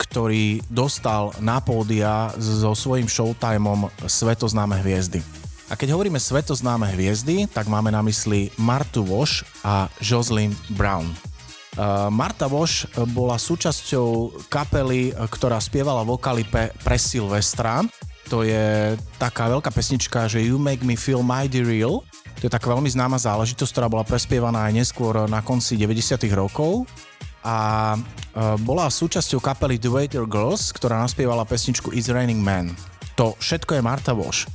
ktorý 0.00 0.64
dostal 0.72 1.36
na 1.44 1.60
pódia 1.60 2.32
so 2.40 2.72
svojím 2.72 3.06
showtimeom 3.06 3.92
svetoznáme 4.08 4.80
hviezdy. 4.80 5.20
A 5.68 5.76
keď 5.76 5.92
hovoríme 5.92 6.16
svetoznáme 6.16 6.88
hviezdy, 6.96 7.44
tak 7.44 7.68
máme 7.68 7.92
na 7.92 8.00
mysli 8.00 8.48
Martu 8.56 9.04
Voš 9.04 9.44
a 9.60 9.92
Jocelyn 10.00 10.56
Brown. 10.72 11.12
Uh, 11.76 12.08
Marta 12.08 12.48
Voš 12.48 12.88
bola 13.12 13.36
súčasťou 13.36 14.32
kapely, 14.48 15.12
ktorá 15.28 15.60
spievala 15.60 16.02
vokály 16.08 16.48
pe- 16.48 16.72
pre 16.80 16.96
Silvestra. 16.96 17.84
To 18.32 18.40
je 18.42 18.96
taká 19.20 19.52
veľká 19.52 19.68
pesnička, 19.68 20.24
že 20.24 20.40
You 20.40 20.56
Make 20.56 20.82
Me 20.88 20.96
Feel 20.96 21.20
Mighty 21.20 21.60
Real. 21.60 22.00
To 22.40 22.42
je 22.48 22.52
taká 22.52 22.72
veľmi 22.72 22.88
známa 22.88 23.20
záležitosť, 23.20 23.70
ktorá 23.76 23.86
bola 23.92 24.08
prespievaná 24.08 24.72
aj 24.72 24.72
neskôr 24.72 25.28
na 25.28 25.44
konci 25.44 25.76
90 25.76 26.16
rokov 26.32 26.88
a 27.42 27.94
e, 27.94 28.00
bola 28.62 28.90
súčasťou 28.90 29.38
kapely 29.38 29.78
The 29.78 29.90
Waiter 29.90 30.24
Girls, 30.26 30.74
ktorá 30.74 30.98
naspievala 30.98 31.46
pesničku 31.46 31.94
It's 31.94 32.10
Raining 32.10 32.42
Man. 32.42 32.74
To 33.18 33.34
všetko 33.38 33.78
je 33.78 33.82
Marta 33.82 34.14
Voš. 34.14 34.46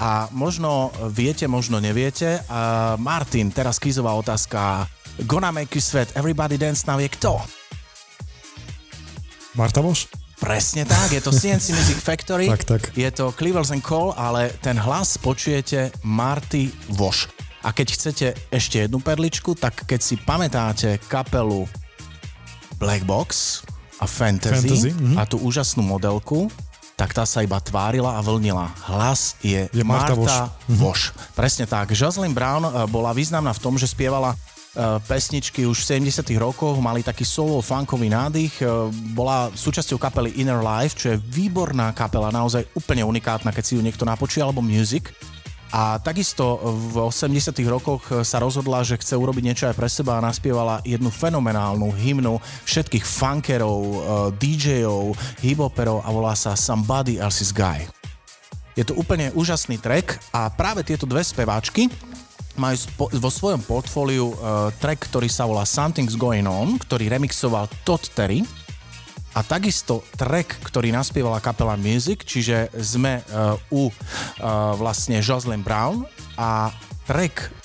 A 0.00 0.28
možno 0.32 0.92
viete, 1.12 1.44
možno 1.44 1.76
neviete. 1.76 2.40
Uh, 2.48 2.96
Martin, 2.96 3.52
teraz 3.52 3.76
kýzová 3.76 4.16
otázka. 4.16 4.88
Gonna 5.28 5.52
make 5.52 5.76
you 5.76 5.84
sweat, 5.84 6.08
everybody 6.16 6.56
dance 6.56 6.88
now 6.88 6.96
je 6.96 7.08
kto? 7.12 7.36
Marta 9.52 9.84
Voš? 9.84 10.08
Presne 10.40 10.88
tak, 10.88 11.12
je 11.12 11.20
to 11.20 11.28
CNC 11.28 11.66
Music 11.76 12.00
Factory, 12.00 12.48
tak, 12.48 12.64
tak. 12.64 12.82
je 12.96 13.10
to 13.12 13.28
Cleavers 13.36 13.76
and 13.76 13.84
Cole, 13.84 14.16
ale 14.16 14.56
ten 14.64 14.80
hlas 14.80 15.20
počujete 15.20 15.92
Marty 16.00 16.72
Voš. 16.96 17.28
A 17.60 17.76
keď 17.76 17.86
chcete 17.92 18.26
ešte 18.48 18.88
jednu 18.88 19.04
perličku, 19.04 19.52
tak 19.52 19.84
keď 19.84 20.00
si 20.00 20.16
pamätáte 20.16 20.96
kapelu 21.12 21.68
Black 22.80 23.04
Box 23.04 23.60
a 24.00 24.08
Fantasy, 24.08 24.64
Fantasy 24.64 24.90
mm-hmm. 24.96 25.16
a 25.20 25.28
tú 25.28 25.36
úžasnú 25.44 25.84
modelku, 25.84 26.48
tak 26.96 27.12
tá 27.12 27.28
sa 27.28 27.44
iba 27.44 27.60
tvárila 27.60 28.16
a 28.16 28.20
vlnila. 28.24 28.72
Hlas 28.88 29.36
je, 29.44 29.68
je 29.68 29.84
Marta, 29.84 30.16
Marta 30.16 30.52
Voš. 30.68 31.12
Voš. 31.12 31.32
Presne 31.36 31.68
tak. 31.68 31.92
Jocelyn 31.92 32.32
Brown 32.32 32.64
eh, 32.64 32.72
bola 32.88 33.12
významná 33.12 33.52
v 33.52 33.60
tom, 33.60 33.76
že 33.76 33.88
spievala 33.88 34.32
eh, 34.32 34.96
pesničky 35.04 35.68
už 35.68 35.84
v 35.84 36.08
70 36.08 36.24
rokoch, 36.40 36.76
mali 36.80 37.04
taký 37.04 37.28
solo 37.28 37.60
funkový 37.60 38.08
nádych, 38.08 38.64
eh, 38.64 38.68
bola 39.12 39.52
súčasťou 39.52 40.00
kapely 40.00 40.40
Inner 40.40 40.64
Life, 40.64 40.96
čo 40.96 41.12
je 41.12 41.20
výborná 41.20 41.92
kapela, 41.92 42.32
naozaj 42.32 42.64
úplne 42.72 43.04
unikátna, 43.04 43.52
keď 43.52 43.64
si 43.64 43.76
ju 43.76 43.84
niekto 43.84 44.08
napočuje, 44.08 44.40
alebo 44.40 44.64
Music. 44.64 45.08
A 45.70 46.02
takisto 46.02 46.58
v 46.90 47.06
80 47.06 47.54
rokoch 47.70 48.02
sa 48.26 48.42
rozhodla, 48.42 48.82
že 48.82 48.98
chce 48.98 49.14
urobiť 49.14 49.44
niečo 49.46 49.64
aj 49.70 49.78
pre 49.78 49.86
seba 49.86 50.18
a 50.18 50.24
naspievala 50.24 50.82
jednu 50.82 51.14
fenomenálnu 51.14 51.94
hymnu 51.94 52.42
všetkých 52.66 53.06
funkerov, 53.06 53.78
eh, 53.78 53.98
DJov, 54.34 55.14
hiphoperov 55.46 56.02
a 56.02 56.08
volá 56.10 56.34
sa 56.34 56.58
Somebody 56.58 57.22
Else's 57.22 57.54
Guy. 57.54 57.86
Je 58.74 58.82
to 58.82 58.98
úplne 58.98 59.30
úžasný 59.38 59.78
track 59.78 60.18
a 60.34 60.50
práve 60.50 60.82
tieto 60.82 61.06
dve 61.06 61.22
speváčky 61.22 61.90
majú 62.58 62.76
vo 63.18 63.30
svojom 63.30 63.62
portfóliu 63.64 64.36
uh, 64.36 64.68
track, 64.82 65.08
ktorý 65.08 65.32
sa 65.32 65.48
volá 65.48 65.64
Something's 65.64 66.18
Going 66.18 66.44
On, 66.44 66.76
ktorý 66.76 67.08
remixoval 67.08 67.70
Todd 67.86 68.04
Terry 68.12 68.44
a 69.34 69.46
takisto 69.46 70.02
track, 70.18 70.58
ktorý 70.66 70.90
naspievala 70.90 71.38
kapela 71.38 71.78
Music, 71.78 72.26
čiže 72.26 72.70
sme 72.74 73.22
uh, 73.30 73.54
u 73.70 73.88
uh, 73.88 73.92
vlastne 74.74 75.22
Jocelyn 75.22 75.62
Brown 75.62 76.02
a 76.34 76.74
track 77.06 77.60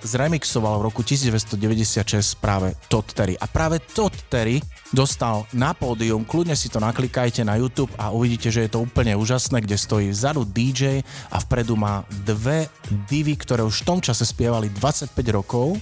zremixoval 0.00 0.80
v 0.80 0.86
roku 0.88 1.04
1996 1.04 2.40
práve 2.40 2.72
Todd 2.88 3.04
Terry. 3.12 3.36
A 3.36 3.44
práve 3.44 3.80
Todd 3.84 4.12
Terry 4.32 4.60
dostal 4.90 5.44
na 5.52 5.76
pódium, 5.76 6.24
kľudne 6.24 6.56
si 6.56 6.72
to 6.72 6.80
naklikajte 6.80 7.44
na 7.44 7.60
YouTube 7.60 7.92
a 8.00 8.10
uvidíte, 8.10 8.50
že 8.50 8.66
je 8.66 8.70
to 8.72 8.82
úplne 8.82 9.14
úžasné, 9.14 9.62
kde 9.62 9.76
stojí 9.76 10.08
vzadu 10.10 10.42
DJ 10.48 11.04
a 11.30 11.38
vpredu 11.44 11.76
má 11.76 12.02
dve 12.24 12.66
divy, 13.06 13.36
ktoré 13.36 13.62
už 13.62 13.84
v 13.84 13.86
tom 13.86 13.98
čase 14.02 14.26
spievali 14.26 14.72
25 14.72 15.14
rokov 15.30 15.76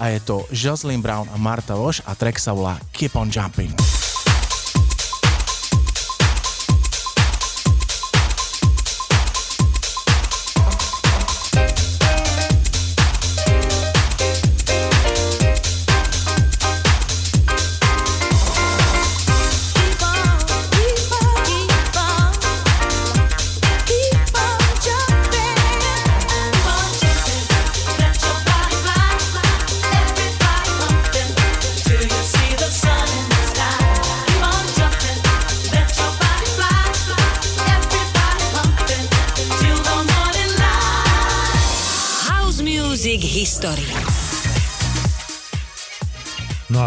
a 0.00 0.10
je 0.10 0.20
to 0.24 0.48
Jocelyn 0.50 1.04
Brown 1.04 1.28
a 1.30 1.36
Marta 1.38 1.76
Voš 1.76 2.02
a 2.08 2.16
track 2.16 2.40
sa 2.40 2.56
volá 2.56 2.80
Keep 2.96 3.14
on 3.14 3.28
Jumping. 3.30 4.07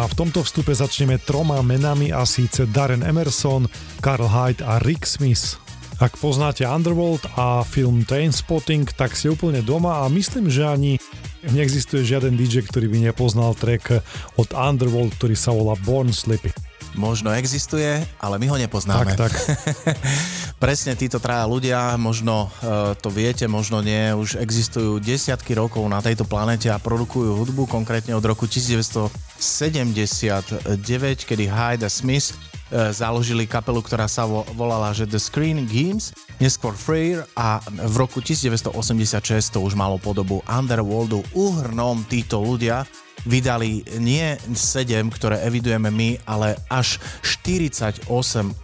A 0.01 0.09
v 0.09 0.17
tomto 0.17 0.41
vstupe 0.41 0.73
začneme 0.73 1.21
troma 1.21 1.61
menami 1.61 2.09
a 2.09 2.25
síce 2.25 2.65
Darren 2.65 3.05
Emerson, 3.05 3.69
Carl 4.01 4.25
Hyde 4.25 4.65
a 4.65 4.81
Rick 4.81 5.05
Smith. 5.05 5.61
Ak 6.01 6.17
poznáte 6.17 6.65
Underworld 6.65 7.21
a 7.37 7.61
film 7.61 8.01
Trainspotting, 8.01 8.89
tak 8.97 9.13
ste 9.13 9.29
úplne 9.29 9.61
doma 9.61 10.01
a 10.01 10.09
myslím, 10.09 10.49
že 10.49 10.65
ani 10.65 10.97
neexistuje 11.53 12.01
žiaden 12.01 12.33
DJ, 12.33 12.65
ktorý 12.65 12.89
by 12.89 13.13
nepoznal 13.13 13.53
track 13.53 14.01
od 14.41 14.49
Underworld, 14.57 15.13
ktorý 15.21 15.37
sa 15.37 15.53
volá 15.53 15.77
Born 15.85 16.09
Slippy. 16.09 16.49
Možno 16.91 17.31
existuje, 17.31 18.03
ale 18.19 18.35
my 18.35 18.51
ho 18.51 18.59
nepoznáme. 18.59 19.15
Tak, 19.15 19.31
tak. 19.31 19.33
Presne 20.63 20.99
títo 20.99 21.23
traja 21.23 21.47
ľudia, 21.47 21.95
možno 21.95 22.51
uh, 22.51 22.91
to 22.99 23.07
viete, 23.07 23.47
možno 23.47 23.79
nie, 23.79 24.11
už 24.11 24.35
existujú 24.37 24.99
desiatky 24.99 25.55
rokov 25.55 25.87
na 25.87 26.03
tejto 26.03 26.27
planete 26.27 26.67
a 26.67 26.77
produkujú 26.77 27.39
hudbu, 27.39 27.65
konkrétne 27.65 28.13
od 28.13 28.21
roku 28.21 28.45
1979, 28.45 30.67
kedy 31.25 31.43
Hyde 31.47 31.87
a 31.87 31.89
Smith 31.89 32.35
uh, 32.35 32.91
založili 32.91 33.47
kapelu, 33.47 33.79
ktorá 33.79 34.11
sa 34.11 34.27
vo, 34.27 34.43
volala 34.53 34.91
že 34.91 35.07
The 35.07 35.17
Screen 35.17 35.65
Games, 35.65 36.11
neskôr 36.43 36.75
Freyr 36.75 37.23
a 37.39 37.63
v 37.65 37.95
roku 37.95 38.19
1986 38.19 39.55
to 39.55 39.63
už 39.63 39.79
malo 39.79 39.95
podobu 39.95 40.43
Underworldu. 40.45 41.23
Uhrnom 41.33 42.03
títo 42.05 42.43
ľudia 42.43 42.83
vydali 43.25 43.85
nie 44.01 44.37
7, 44.49 45.09
ktoré 45.13 45.45
evidujeme 45.45 45.93
my, 45.93 46.21
ale 46.25 46.57
až 46.69 46.97
48 47.21 48.09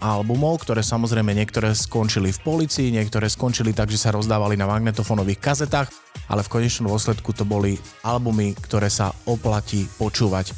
albumov, 0.01 0.65
ktoré 0.65 0.81
samozrejme 0.81 1.33
niektoré 1.33 1.73
skončili 1.77 2.33
v 2.33 2.39
policii, 2.41 2.93
niektoré 2.95 3.29
skončili 3.29 3.73
tak, 3.73 3.93
že 3.93 4.01
sa 4.01 4.13
rozdávali 4.13 4.57
na 4.57 4.65
magnetofónových 4.65 5.41
kazetách, 5.41 5.89
ale 6.27 6.41
v 6.41 6.51
konečnom 6.51 6.89
dôsledku 6.89 7.31
to 7.33 7.45
boli 7.45 7.77
albumy, 8.01 8.57
ktoré 8.57 8.89
sa 8.89 9.13
oplatí 9.29 9.85
počúvať. 10.01 10.53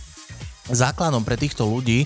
Základom 0.69 1.25
pre 1.25 1.33
týchto 1.33 1.65
ľudí 1.65 2.05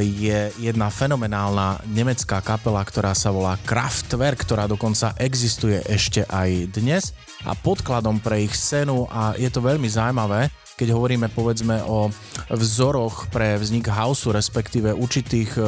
je 0.00 0.52
jedna 0.60 0.88
fenomenálna 0.88 1.80
nemecká 1.88 2.44
kapela, 2.44 2.80
ktorá 2.84 3.16
sa 3.16 3.32
volá 3.32 3.56
Kraftwerk, 3.64 4.44
ktorá 4.44 4.68
dokonca 4.68 5.16
existuje 5.20 5.80
ešte 5.88 6.24
aj 6.28 6.72
dnes 6.76 7.16
a 7.44 7.56
podkladom 7.56 8.20
pre 8.20 8.44
ich 8.44 8.52
scénu 8.56 9.08
a 9.08 9.36
je 9.36 9.48
to 9.52 9.64
veľmi 9.64 9.88
zaujímavé, 9.88 10.48
keď 10.82 10.98
hovoríme 10.98 11.30
povedzme 11.30 11.78
o 11.86 12.10
vzoroch 12.50 13.30
pre 13.30 13.54
vznik 13.54 13.86
houseu, 13.86 14.34
respektíve 14.34 14.90
určitých 14.90 15.54
e, 15.54 15.62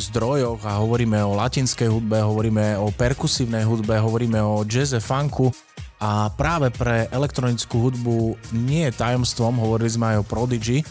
zdrojoch 0.00 0.64
a 0.64 0.80
hovoríme 0.80 1.20
o 1.20 1.36
latinskej 1.36 1.92
hudbe, 1.92 2.24
hovoríme 2.24 2.80
o 2.80 2.88
perkusívnej 2.88 3.68
hudbe, 3.68 4.00
hovoríme 4.00 4.40
o 4.40 4.64
jazze, 4.64 4.96
funku, 4.96 5.52
a 6.00 6.32
práve 6.32 6.72
pre 6.72 7.08
elektronickú 7.08 7.88
hudbu 7.88 8.16
nie 8.52 8.88
je 8.88 8.96
tajomstvom, 8.96 9.60
hovorili 9.60 9.92
sme 9.92 10.16
aj 10.16 10.16
o 10.20 10.28
Prodigy, 10.28 10.84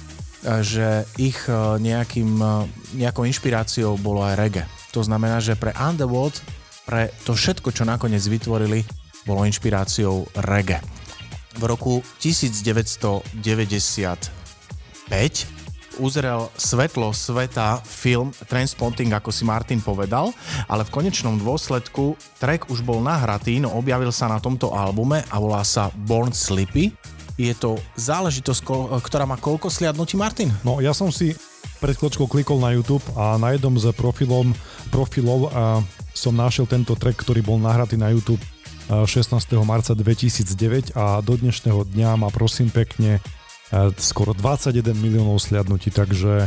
že 0.62 1.10
ich 1.17 1.41
e, 1.49 1.82
nejakým, 1.82 2.38
e, 2.38 2.49
nejakou 3.01 3.25
inšpiráciou 3.25 3.97
bolo 3.97 4.21
aj 4.21 4.38
reggae. 4.38 4.69
To 4.93 5.01
znamená, 5.01 5.41
že 5.41 5.58
pre 5.58 5.73
Underworld, 5.73 6.38
pre 6.86 7.10
to 7.25 7.34
všetko, 7.34 7.73
čo 7.73 7.82
nakoniec 7.82 8.21
vytvorili, 8.21 8.86
bolo 9.25 9.41
inšpiráciou 9.41 10.30
reggae. 10.45 10.82
V 11.56 11.63
roku 11.63 12.04
1995 12.20 13.36
uzrel 15.96 16.52
svetlo 16.60 17.15
sveta 17.15 17.80
film 17.84 18.36
Transpotting, 18.52 19.15
ako 19.15 19.32
si 19.32 19.48
Martin 19.48 19.80
povedal, 19.80 20.36
ale 20.68 20.84
v 20.84 20.91
konečnom 20.91 21.39
dôsledku 21.39 22.20
track 22.39 22.68
už 22.68 22.84
bol 22.84 23.00
nahratý, 23.00 23.63
no 23.63 23.72
objavil 23.80 24.12
sa 24.12 24.28
na 24.28 24.44
tomto 24.44 24.76
albume 24.76 25.24
a 25.32 25.36
volá 25.39 25.63
sa 25.63 25.88
Born 25.96 26.36
Sleepy 26.36 26.91
je 27.36 27.52
to 27.52 27.76
záležitosť, 28.00 28.63
ktorá 29.04 29.28
má 29.28 29.36
koľko 29.36 29.68
sliadnutí, 29.68 30.15
Martin? 30.15 30.48
No 30.63 30.80
ja 30.80 30.96
som 30.96 31.12
si 31.12 31.36
pred 31.84 31.91
chvíľočkou 31.91 32.32
klikol 32.32 32.63
na 32.63 32.72
YouTube 32.72 33.04
a 33.20 33.36
na 33.36 33.52
jednom 33.52 33.76
z 33.76 33.91
profilom, 33.91 34.56
profilov 34.88 35.52
a 35.52 35.84
som 36.15 36.32
našiel 36.32 36.63
tento 36.63 36.96
track, 36.96 37.20
ktorý 37.28 37.44
bol 37.44 37.60
nahratý 37.60 38.00
na 38.00 38.08
YouTube 38.08 38.39
16. 38.89 39.34
marca 39.65 39.98
2009 39.98 40.93
a 40.93 41.17
do 41.26 41.34
dnešného 41.34 41.89
dňa 41.89 42.21
má 42.21 42.30
prosím 42.30 42.69
pekne 42.69 43.17
skoro 43.98 44.38
21 44.38 44.93
miliónov 44.93 45.41
sliadnutí, 45.41 45.89
takže 45.89 46.45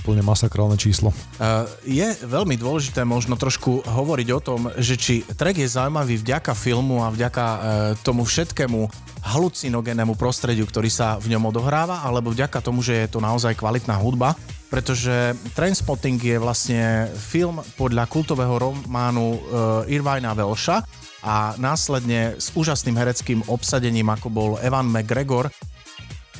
úplne 0.00 0.24
masakrálne 0.24 0.80
číslo. 0.80 1.12
Uh, 1.36 1.68
je 1.84 2.08
veľmi 2.24 2.56
dôležité 2.56 3.04
možno 3.04 3.36
trošku 3.36 3.84
hovoriť 3.84 4.28
o 4.32 4.40
tom, 4.40 4.60
že 4.80 4.96
či 4.96 5.14
track 5.36 5.60
je 5.60 5.68
zaujímavý 5.68 6.16
vďaka 6.24 6.56
filmu 6.56 7.04
a 7.04 7.12
vďaka 7.12 7.44
uh, 7.44 7.60
tomu 8.00 8.24
všetkému 8.24 8.88
halucinogénemu 9.20 10.16
prostrediu, 10.16 10.64
ktorý 10.64 10.88
sa 10.88 11.20
v 11.20 11.36
ňom 11.36 11.52
odohráva, 11.52 12.00
alebo 12.00 12.32
vďaka 12.32 12.64
tomu, 12.64 12.80
že 12.80 13.04
je 13.04 13.08
to 13.12 13.20
naozaj 13.20 13.52
kvalitná 13.52 14.00
hudba, 14.00 14.32
pretože 14.72 15.36
Trainspotting 15.52 16.16
je 16.16 16.40
vlastne 16.40 17.12
film 17.12 17.60
podľa 17.76 18.08
kultového 18.08 18.56
románu 18.56 19.36
uh, 19.36 19.38
Irvina 19.84 20.32
Welša 20.32 20.80
a 21.20 21.52
následne 21.60 22.40
s 22.40 22.52
úžasným 22.56 22.96
hereckým 22.96 23.40
obsadením, 23.48 24.08
ako 24.08 24.28
bol 24.32 24.50
Evan 24.64 24.88
McGregor, 24.88 25.52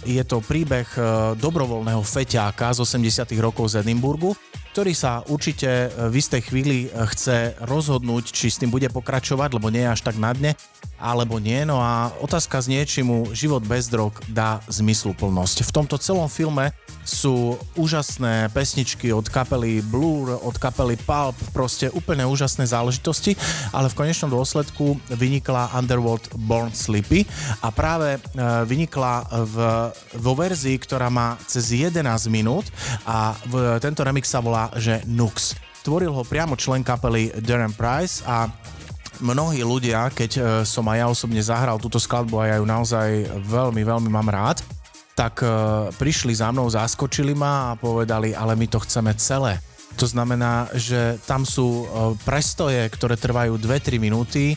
je 0.01 0.23
to 0.25 0.41
príbeh 0.41 0.89
e, 0.97 1.01
dobrovoľného 1.37 2.01
feťáka 2.01 2.73
z 2.73 2.89
80 2.89 3.29
rokov 3.37 3.77
z 3.77 3.85
Edimburgu, 3.85 4.33
ktorý 4.73 4.97
sa 4.97 5.21
určite 5.29 5.93
v 5.93 6.15
istej 6.17 6.41
chvíli 6.49 6.79
e, 6.89 6.89
chce 7.13 7.61
rozhodnúť, 7.69 8.33
či 8.33 8.49
s 8.49 8.57
tým 8.57 8.73
bude 8.73 8.89
pokračovať, 8.89 9.61
lebo 9.61 9.69
nie 9.69 9.85
je 9.85 9.93
až 9.93 10.01
tak 10.01 10.17
na 10.17 10.33
dne, 10.33 10.57
alebo 11.01 11.41
nie. 11.41 11.65
No 11.65 11.81
a 11.81 12.13
otázka 12.21 12.61
znie, 12.61 12.85
či 12.85 13.01
mu 13.01 13.33
život 13.33 13.65
bez 13.65 13.89
drog 13.89 14.21
dá 14.29 14.61
zmysluplnosť. 14.69 15.65
V 15.65 15.75
tomto 15.75 15.97
celom 15.97 16.29
filme 16.29 16.71
sú 17.03 17.57
úžasné 17.75 18.53
pesničky 18.53 19.11
od 19.11 19.27
kapely 19.33 19.81
Blur, 19.81 20.37
od 20.37 20.55
kapely 20.61 20.95
Pulp, 21.01 21.35
proste 21.51 21.89
úplne 21.91 22.29
úžasné 22.29 22.69
záležitosti, 22.69 23.35
ale 23.73 23.89
v 23.89 23.99
konečnom 23.99 24.31
dôsledku 24.31 25.01
vynikla 25.11 25.73
Underworld 25.75 26.31
Born 26.47 26.71
Sleepy 26.77 27.25
a 27.65 27.73
práve 27.73 28.15
e, 28.15 28.21
vynikla 28.69 29.27
v, 29.49 29.57
vo 30.21 30.33
verzii, 30.37 30.77
ktorá 30.77 31.09
má 31.09 31.41
cez 31.49 31.73
11 31.73 31.99
minút 32.29 32.69
a 33.09 33.35
v, 33.49 33.81
tento 33.81 34.05
remix 34.05 34.29
sa 34.29 34.45
volá, 34.45 34.69
že 34.77 35.01
Nux. 35.09 35.57
Tvoril 35.81 36.13
ho 36.13 36.29
priamo 36.29 36.61
člen 36.61 36.85
kapely 36.85 37.33
Darren 37.41 37.73
Price 37.73 38.21
a 38.29 38.53
mnohí 39.21 39.61
ľudia, 39.65 40.09
keď 40.13 40.31
e, 40.37 40.41
som 40.65 40.85
aj 40.89 40.97
ja 40.99 41.07
osobne 41.07 41.43
zahral 41.45 41.77
túto 41.77 42.01
skladbu 42.01 42.41
a 42.41 42.49
ja 42.51 42.57
ju 42.59 42.67
naozaj 42.67 43.09
veľmi, 43.45 43.81
veľmi 43.85 44.11
mám 44.11 44.29
rád, 44.29 44.65
tak 45.21 45.45
uh, 45.45 45.93
prišli 46.01 46.33
za 46.33 46.49
mnou, 46.49 46.65
zaskočili 46.73 47.37
ma 47.37 47.75
a 47.75 47.77
povedali, 47.77 48.33
ale 48.33 48.57
my 48.57 48.65
to 48.65 48.81
chceme 48.81 49.13
celé. 49.21 49.61
To 50.01 50.09
znamená, 50.09 50.73
že 50.73 51.21
tam 51.29 51.45
sú 51.45 51.85
uh, 51.85 52.17
prestoje, 52.25 52.81
ktoré 52.89 53.21
trvajú 53.21 53.61
2-3 53.61 54.01
minúty, 54.01 54.57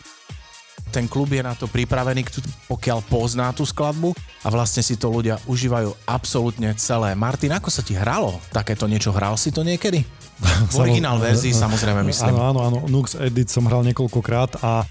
ten 0.93 1.09
klub 1.09 1.33
je 1.33 1.41
na 1.41 1.57
to 1.57 1.65
pripravený, 1.65 2.21
pokiaľ 2.69 3.01
pozná 3.09 3.49
tú 3.49 3.65
skladbu 3.65 4.13
a 4.45 4.47
vlastne 4.53 4.85
si 4.85 4.93
to 4.93 5.09
ľudia 5.09 5.41
užívajú 5.49 5.89
absolútne 6.05 6.69
celé. 6.77 7.17
Martin, 7.17 7.57
ako 7.57 7.73
sa 7.73 7.81
ti 7.81 7.97
hralo 7.97 8.37
takéto 8.53 8.85
niečo? 8.85 9.09
Hral 9.09 9.33
si 9.33 9.49
to 9.49 9.65
niekedy? 9.65 10.05
V 10.41 10.75
originál 10.81 11.21
verzii 11.21 11.53
samozrejme 11.53 12.01
myslím. 12.07 12.33
Áno, 12.33 12.41
áno, 12.49 12.59
áno. 12.65 12.79
Nux 12.89 13.13
Edit 13.19 13.53
som 13.53 13.67
hral 13.69 13.85
niekoľkokrát 13.91 14.63
a 14.65 14.83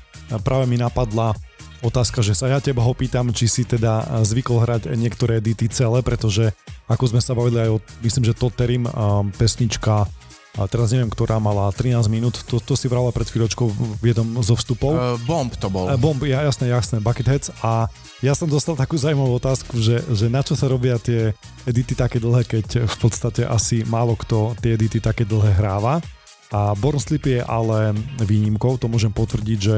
práve 0.47 0.65
mi 0.71 0.79
napadla 0.79 1.35
otázka, 1.83 2.23
že 2.23 2.39
sa 2.39 2.47
ja 2.47 2.63
teba 2.63 2.81
ho 2.87 2.95
pýtam, 2.95 3.35
či 3.35 3.51
si 3.51 3.63
teda 3.67 4.23
zvykol 4.23 4.63
hrať 4.63 4.83
niektoré 4.95 5.43
edity 5.43 5.67
celé, 5.67 5.99
pretože 6.01 6.55
ako 6.87 7.11
sme 7.11 7.21
sa 7.21 7.35
bavili 7.35 7.59
aj 7.59 7.71
o, 7.75 7.79
myslím, 8.07 8.23
že 8.23 8.39
Totterim, 8.39 8.87
pesnička 9.35 10.07
a 10.53 10.69
teraz 10.69 10.93
neviem, 10.93 11.09
ktorá 11.09 11.41
mala 11.41 11.73
13 11.73 12.13
minút, 12.13 12.45
to, 12.45 12.61
to 12.61 12.77
si 12.77 12.85
vrala 12.85 13.09
pred 13.09 13.25
chvíľočkou 13.25 13.67
v 13.73 14.05
jednom 14.05 14.45
zo 14.45 14.53
vstupov. 14.53 14.93
Uh, 14.93 15.17
bomb 15.25 15.49
to 15.57 15.73
bol. 15.73 15.89
Uh, 15.89 15.97
bomb, 15.97 16.21
ja, 16.29 16.45
jasné, 16.45 16.69
jasné, 16.69 17.01
Bucketheads 17.01 17.57
a 17.65 17.89
ja 18.21 18.37
som 18.37 18.47
dostal 18.47 18.77
takú 18.77 19.01
zaujímavú 19.01 19.41
otázku, 19.41 19.81
že, 19.81 20.05
že 20.13 20.29
na 20.29 20.45
čo 20.45 20.53
sa 20.53 20.69
robia 20.69 21.01
tie 21.01 21.33
edity 21.65 21.97
také 21.97 22.21
dlhé, 22.21 22.45
keď 22.45 22.85
v 22.85 22.97
podstate 23.01 23.49
asi 23.49 23.81
málo 23.89 24.13
kto 24.15 24.53
tie 24.61 24.77
edity 24.77 25.01
také 25.01 25.25
dlhé 25.25 25.57
hráva. 25.57 26.05
A 26.53 26.77
Born 26.77 27.01
Sleep 27.01 27.25
je 27.33 27.41
ale 27.41 27.97
výnimkou, 28.21 28.77
to 28.77 28.85
môžem 28.85 29.09
potvrdiť, 29.09 29.59
že 29.59 29.77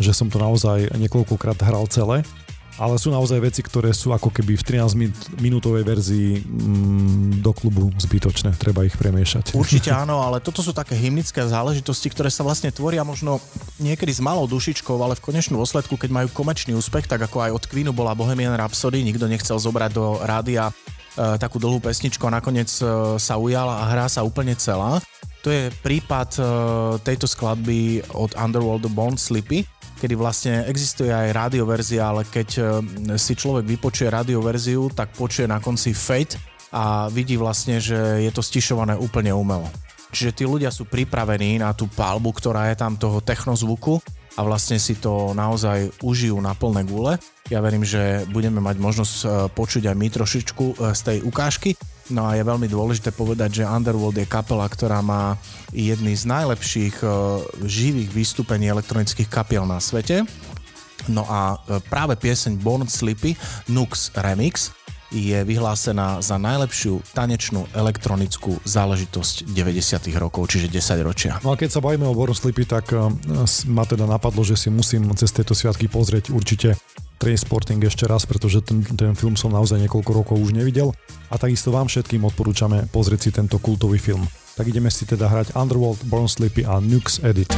že 0.00 0.16
som 0.16 0.32
to 0.32 0.40
naozaj 0.40 0.96
niekoľkokrát 0.96 1.60
hral 1.60 1.84
celé. 1.92 2.24
Ale 2.80 2.96
sú 2.96 3.12
naozaj 3.12 3.44
veci, 3.44 3.60
ktoré 3.60 3.92
sú 3.92 4.16
ako 4.16 4.32
keby 4.32 4.56
v 4.56 4.80
13 4.80 5.36
minútovej 5.36 5.84
verzii 5.84 6.40
mm, 6.40 7.44
do 7.44 7.52
klubu 7.52 7.92
zbytočné. 8.00 8.56
Treba 8.56 8.88
ich 8.88 8.96
premiešať. 8.96 9.52
Určite 9.52 9.92
áno, 9.92 10.20
ale 10.26 10.40
toto 10.40 10.64
sú 10.64 10.72
také 10.72 10.96
hymnické 10.96 11.44
záležitosti, 11.44 12.08
ktoré 12.08 12.32
sa 12.32 12.40
vlastne 12.40 12.72
tvoria 12.72 13.04
možno 13.04 13.36
niekedy 13.76 14.16
s 14.16 14.24
malou 14.24 14.48
dušičkou, 14.48 14.96
ale 14.96 15.12
v 15.12 15.24
konečnom 15.28 15.60
dôsledku, 15.60 16.00
keď 16.00 16.08
majú 16.08 16.28
komerčný 16.32 16.72
úspech, 16.72 17.04
tak 17.04 17.20
ako 17.20 17.44
aj 17.44 17.50
od 17.52 17.64
Queenu 17.68 17.92
bola 17.92 18.16
Bohemian 18.16 18.56
Rhapsody, 18.56 19.04
nikto 19.04 19.28
nechcel 19.28 19.60
zobrať 19.60 19.90
do 19.92 20.16
rádia 20.24 20.72
e, 20.72 20.72
takú 21.36 21.60
dlhú 21.60 21.84
pesničku 21.84 22.24
a 22.32 22.40
nakoniec 22.40 22.72
e, 22.80 23.20
sa 23.20 23.36
ujala 23.36 23.84
a 23.84 23.92
hrá 23.92 24.08
sa 24.08 24.24
úplne 24.24 24.56
celá. 24.56 25.04
To 25.44 25.52
je 25.52 25.68
prípad 25.84 26.28
e, 26.36 26.40
tejto 27.04 27.28
skladby 27.28 28.08
od 28.16 28.32
Underworld 28.40 28.88
Bond 28.88 29.20
Sleepy 29.20 29.68
kedy 30.00 30.14
vlastne 30.16 30.64
existuje 30.64 31.12
aj 31.12 31.36
rádioverzia, 31.36 32.08
ale 32.08 32.24
keď 32.24 32.48
e, 32.56 32.62
si 33.20 33.36
človek 33.36 33.68
vypočuje 33.68 34.08
rádioverziu, 34.08 34.88
tak 34.96 35.12
počuje 35.12 35.44
na 35.44 35.60
konci 35.60 35.92
Fate 35.92 36.40
a 36.72 37.12
vidí 37.12 37.36
vlastne, 37.36 37.76
že 37.76 38.24
je 38.24 38.32
to 38.32 38.40
stišované 38.40 38.96
úplne 38.96 39.36
umelo. 39.36 39.68
Čiže 40.10 40.42
tí 40.42 40.44
ľudia 40.48 40.72
sú 40.72 40.88
pripravení 40.88 41.60
na 41.60 41.76
tú 41.76 41.86
palbu, 41.86 42.32
ktorá 42.34 42.72
je 42.72 42.80
tam 42.80 42.96
toho 42.96 43.22
technozvuku 43.22 44.02
a 44.34 44.40
vlastne 44.42 44.80
si 44.80 44.98
to 44.98 45.36
naozaj 45.36 45.92
užijú 46.02 46.40
na 46.40 46.56
plné 46.56 46.82
gule. 46.88 47.20
Ja 47.52 47.60
verím, 47.60 47.84
že 47.84 48.24
budeme 48.32 48.58
mať 48.64 48.76
možnosť 48.80 49.16
e, 49.20 49.26
počuť 49.52 49.92
aj 49.92 49.96
my 50.00 50.06
trošičku 50.08 50.64
e, 50.64 50.74
z 50.96 51.00
tej 51.04 51.18
ukážky. 51.28 51.76
No 52.10 52.26
a 52.26 52.34
je 52.34 52.42
veľmi 52.42 52.66
dôležité 52.66 53.14
povedať, 53.14 53.62
že 53.62 53.70
Underworld 53.70 54.18
je 54.18 54.26
kapela, 54.26 54.66
ktorá 54.66 54.98
má 54.98 55.38
jedný 55.70 56.18
z 56.18 56.26
najlepších 56.26 57.06
uh, 57.06 57.38
živých 57.62 58.10
vystúpení 58.10 58.66
elektronických 58.66 59.30
kapiel 59.30 59.62
na 59.62 59.78
svete. 59.78 60.26
No 61.06 61.22
a 61.30 61.54
uh, 61.54 61.78
práve 61.86 62.18
pieseň 62.18 62.58
Born 62.58 62.90
Sleepy 62.90 63.38
Nux 63.70 64.10
Remix 64.18 64.74
je 65.10 65.38
vyhlásená 65.42 66.22
za 66.22 66.38
najlepšiu 66.38 67.02
tanečnú 67.14 67.66
elektronickú 67.74 68.62
záležitosť 68.62 69.50
90. 69.50 70.06
rokov, 70.18 70.46
čiže 70.50 70.70
10 70.70 71.02
ročia. 71.02 71.38
No 71.42 71.54
a 71.54 71.58
keď 71.58 71.78
sa 71.78 71.82
bavíme 71.82 72.06
o 72.06 72.14
Born 72.14 72.34
Sleepy, 72.34 72.66
tak 72.66 72.90
uh, 72.90 73.06
ma 73.70 73.86
teda 73.86 74.10
napadlo, 74.10 74.42
že 74.42 74.58
si 74.58 74.66
musím 74.66 75.06
cez 75.14 75.30
tieto 75.30 75.54
sviatky 75.54 75.86
pozrieť 75.86 76.34
určite 76.34 76.74
Trainsporting 77.20 77.84
ešte 77.84 78.08
raz, 78.08 78.24
pretože 78.24 78.64
ten, 78.64 78.80
ten 78.80 79.12
film 79.12 79.36
som 79.36 79.52
naozaj 79.52 79.76
niekoľko 79.84 80.10
rokov 80.24 80.36
už 80.40 80.56
nevidel 80.56 80.96
a 81.28 81.36
takisto 81.36 81.68
vám 81.68 81.84
všetkým 81.84 82.24
odporúčame 82.24 82.88
pozrieť 82.88 83.20
si 83.20 83.30
tento 83.30 83.60
kultový 83.60 84.00
film. 84.00 84.24
Tak 84.56 84.64
ideme 84.64 84.88
si 84.88 85.04
teda 85.04 85.28
hrať 85.28 85.52
Underworld, 85.52 86.08
Born 86.08 86.32
Sleepy 86.32 86.64
a 86.64 86.80
Nux 86.80 87.20
Edit. 87.20 87.52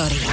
Story. 0.00 0.24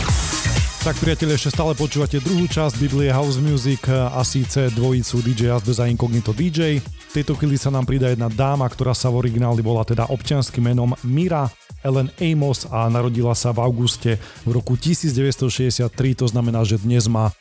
Tak 0.79 0.95
priatelia, 1.03 1.35
ešte 1.35 1.51
stále 1.51 1.75
počúvate 1.75 2.23
druhú 2.23 2.47
časť 2.47 2.79
Biblie 2.79 3.11
House 3.11 3.35
Music 3.35 3.83
a 3.91 4.23
síce 4.23 4.71
dvojicu 4.71 5.19
DJ 5.19 5.59
Asbeza 5.59 5.91
Incognito 5.91 6.31
DJ. 6.31 6.79
V 6.79 7.11
tejto 7.11 7.35
chvíli 7.35 7.59
sa 7.59 7.67
nám 7.67 7.83
pridá 7.83 8.07
jedna 8.07 8.31
dáma, 8.31 8.63
ktorá 8.63 8.95
sa 8.95 9.11
v 9.11 9.27
origináli 9.27 9.59
bola 9.59 9.83
teda 9.83 10.07
občianským 10.07 10.71
menom 10.71 10.95
Mira 11.03 11.51
Ellen 11.83 12.07
Amos 12.15 12.63
a 12.71 12.87
narodila 12.87 13.35
sa 13.35 13.51
v 13.51 13.59
auguste 13.59 14.15
v 14.47 14.55
roku 14.55 14.79
1963, 14.79 15.91
to 16.15 16.31
znamená, 16.31 16.63
že 16.63 16.79
dnes 16.79 17.11
má 17.11 17.35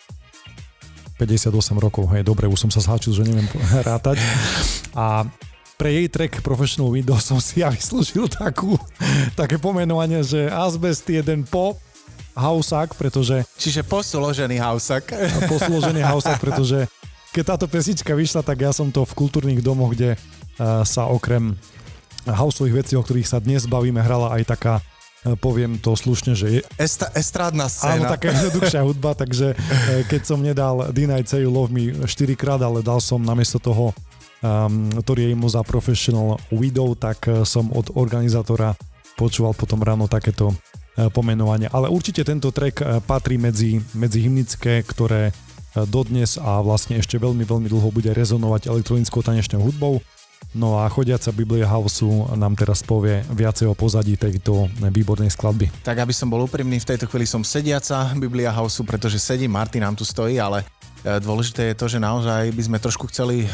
58 1.23 1.55
rokov, 1.79 2.11
hej, 2.11 2.27
dobre, 2.27 2.51
už 2.51 2.59
som 2.59 2.75
sa 2.75 2.83
zháčil, 2.83 3.15
že 3.15 3.23
neviem 3.23 3.47
rátať. 3.87 4.19
A 4.99 5.31
pre 5.79 5.95
jej 5.95 6.11
track 6.11 6.43
Professional 6.43 6.91
Windows 6.91 7.23
som 7.23 7.39
si 7.39 7.63
ja 7.63 7.71
vyslúžil 7.71 8.27
takú, 8.27 8.75
také 9.39 9.63
pomenovanie, 9.63 10.27
že 10.27 10.51
Asbest 10.51 11.07
jeden 11.07 11.47
po 11.47 11.79
houseak, 12.37 12.95
pretože... 12.95 13.43
Čiže 13.57 13.81
posložený 13.83 14.61
houseak. 14.61 15.09
Posložený 15.49 16.05
houseak, 16.05 16.37
pretože 16.37 16.85
keď 17.33 17.57
táto 17.57 17.67
pesnička 17.67 18.13
vyšla, 18.13 18.45
tak 18.45 18.61
ja 18.61 18.71
som 18.77 18.93
to 18.93 19.09
v 19.09 19.17
kultúrnych 19.17 19.65
domoch, 19.65 19.97
kde 19.97 20.15
uh, 20.17 20.85
sa 20.85 21.09
okrem 21.09 21.57
houseových 22.29 22.85
vecí, 22.85 22.93
o 22.99 23.03
ktorých 23.05 23.29
sa 23.29 23.39
dnes 23.39 23.65
bavíme, 23.71 24.03
hrala 24.03 24.35
aj 24.35 24.43
taká 24.51 24.75
e, 25.23 25.39
poviem 25.39 25.79
to 25.79 25.95
slušne, 25.95 26.35
že 26.35 26.59
je... 26.59 26.61
Esta, 26.75 27.07
estrádna 27.15 27.71
scéna. 27.71 28.03
Áno, 28.03 28.11
taká 28.11 28.35
jednoduchšia 28.35 28.83
hudba, 28.83 29.15
takže 29.15 29.55
e, 29.55 30.03
keď 30.11 30.23
som 30.27 30.43
nedal 30.43 30.91
Deny 30.91 31.23
You 31.23 31.55
Love 31.55 31.71
Me 31.71 31.95
4 32.03 32.11
krát, 32.35 32.59
ale 32.59 32.83
dal 32.83 32.99
som 32.99 33.23
namiesto 33.23 33.63
toho 33.63 33.95
um, 34.43 34.91
ktorý 35.07 35.33
je 35.33 35.39
mu 35.39 35.47
za 35.47 35.63
Professional 35.63 36.43
Widow, 36.51 36.99
tak 36.99 37.31
som 37.47 37.71
od 37.71 37.95
organizátora 37.95 38.75
počúval 39.17 39.57
potom 39.57 39.81
ráno 39.81 40.11
takéto 40.11 40.53
E, 40.97 41.13
pomenovania. 41.13 41.69
Ale 41.77 41.93
určite 41.93 42.25
tento 42.25 42.49
track 42.49 42.81
e, 42.81 42.85
patrí 43.05 43.37
medzi, 43.37 43.85
medzi 43.93 44.25
hymnické, 44.25 44.81
ktoré 44.81 45.29
e, 45.29 45.33
dodnes 45.85 46.41
a 46.41 46.65
vlastne 46.65 46.97
ešte 46.97 47.21
veľmi, 47.21 47.45
veľmi 47.45 47.69
dlho 47.69 47.93
bude 47.93 48.17
rezonovať 48.17 48.73
elektronickou 48.73 49.21
tanečnou 49.21 49.61
hudbou. 49.61 50.01
No 50.57 50.81
a 50.81 50.89
chodiaca 50.89 51.37
Biblia 51.37 51.69
Houseu 51.69 52.33
nám 52.33 52.57
teraz 52.57 52.81
povie 52.81 53.21
viacej 53.29 53.69
o 53.69 53.77
pozadí 53.77 54.17
tejto 54.17 54.73
výbornej 54.81 55.29
skladby. 55.29 55.69
Tak 55.85 56.01
aby 56.01 56.17
som 56.17 56.33
bol 56.33 56.49
úprimný, 56.49 56.81
v 56.81 56.97
tejto 56.97 57.05
chvíli 57.13 57.29
som 57.29 57.45
sediaca 57.45 58.17
Biblia 58.17 58.49
Houseu, 58.57 58.81
pretože 58.89 59.21
sedí, 59.21 59.45
Martin 59.53 59.85
nám 59.85 60.01
tu 60.01 60.05
stojí, 60.09 60.41
ale 60.41 60.65
dôležité 61.05 61.73
je 61.73 61.77
to, 61.77 61.87
že 61.93 62.01
naozaj 62.01 62.57
by 62.57 62.63
sme 62.63 62.79
trošku 62.81 63.05
chceli 63.13 63.45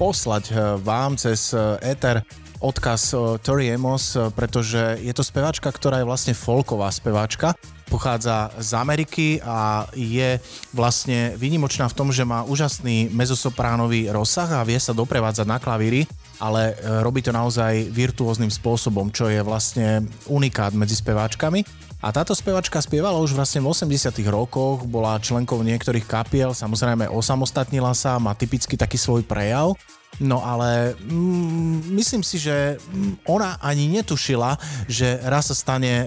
poslať 0.00 0.76
vám 0.80 1.20
cez 1.20 1.52
éter 1.84 2.24
odkaz 2.64 3.12
Tori 3.44 3.68
Amos, 3.68 4.16
pretože 4.32 4.96
je 5.04 5.12
to 5.12 5.20
speváčka, 5.20 5.68
ktorá 5.68 6.00
je 6.00 6.08
vlastne 6.08 6.32
folková 6.32 6.88
speváčka. 6.88 7.52
Pochádza 7.92 8.48
z 8.56 8.70
Ameriky 8.72 9.28
a 9.44 9.84
je 9.92 10.40
vlastne 10.72 11.36
výnimočná 11.36 11.84
v 11.92 11.96
tom, 12.00 12.08
že 12.08 12.24
má 12.24 12.40
úžasný 12.48 13.12
mezosopránový 13.12 14.08
rozsah 14.08 14.48
a 14.48 14.64
vie 14.64 14.80
sa 14.80 14.96
doprevádzať 14.96 15.46
na 15.46 15.60
klavíri, 15.60 16.08
ale 16.40 16.72
e, 16.72 17.04
robí 17.04 17.20
to 17.20 17.30
naozaj 17.30 17.92
virtuóznym 17.92 18.48
spôsobom, 18.48 19.12
čo 19.12 19.28
je 19.28 19.44
vlastne 19.44 20.08
unikát 20.26 20.72
medzi 20.72 20.96
speváčkami. 20.96 21.62
A 22.00 22.12
táto 22.12 22.32
spevačka 22.32 22.80
spievala 22.80 23.20
už 23.20 23.36
vlastne 23.36 23.64
v 23.64 23.72
80 23.72 24.16
rokoch, 24.28 24.84
bola 24.88 25.20
členkou 25.20 25.60
niektorých 25.60 26.08
kapiel, 26.08 26.56
samozrejme 26.56 27.08
osamostatnila 27.08 27.92
sa, 27.92 28.16
má 28.16 28.32
typicky 28.32 28.76
taký 28.76 28.96
svoj 28.96 29.24
prejav 29.24 29.76
No 30.22 30.46
ale 30.46 30.94
mm, 30.94 31.90
myslím 31.98 32.22
si, 32.22 32.38
že 32.38 32.78
ona 33.26 33.58
ani 33.58 33.90
netušila, 33.90 34.54
že 34.86 35.18
raz 35.26 35.50
sa 35.50 35.56
stane 35.58 36.06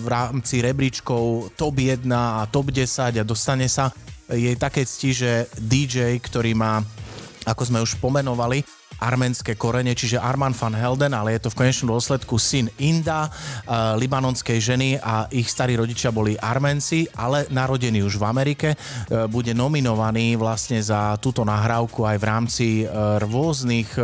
v 0.00 0.06
rámci 0.08 0.64
rebríčkov 0.64 1.52
top 1.52 1.76
1 1.76 2.08
a 2.08 2.48
top 2.48 2.72
10 2.72 3.20
a 3.20 3.24
dostane 3.24 3.68
sa. 3.68 3.92
Jej 4.32 4.56
také 4.56 4.88
cti, 4.88 5.10
že 5.12 5.30
DJ, 5.60 6.16
ktorý 6.16 6.56
má, 6.56 6.80
ako 7.44 7.62
sme 7.68 7.84
už 7.84 8.00
pomenovali, 8.00 8.64
arménske 9.00 9.54
korene, 9.58 9.94
čiže 9.94 10.20
Arman 10.20 10.54
van 10.54 10.74
Helden, 10.74 11.14
ale 11.14 11.34
je 11.36 11.46
to 11.46 11.52
v 11.52 11.64
konečnom 11.64 11.94
dôsledku 11.94 12.38
syn 12.38 12.70
Inda, 12.78 13.28
uh, 13.28 13.94
libanonskej 13.98 14.58
ženy 14.60 15.00
a 15.00 15.30
ich 15.30 15.50
starí 15.50 15.74
rodičia 15.78 16.14
boli 16.14 16.38
Armenci, 16.38 17.08
ale 17.18 17.46
narodený 17.50 18.04
už 18.06 18.18
v 18.20 18.24
Amerike. 18.24 18.68
Uh, 18.74 19.26
bude 19.30 19.56
nominovaný 19.56 20.36
vlastne 20.38 20.78
za 20.82 21.18
túto 21.18 21.42
nahrávku 21.42 22.04
aj 22.04 22.16
v 22.20 22.24
rámci 22.24 22.66
uh, 22.84 23.18
rôznych 23.22 23.96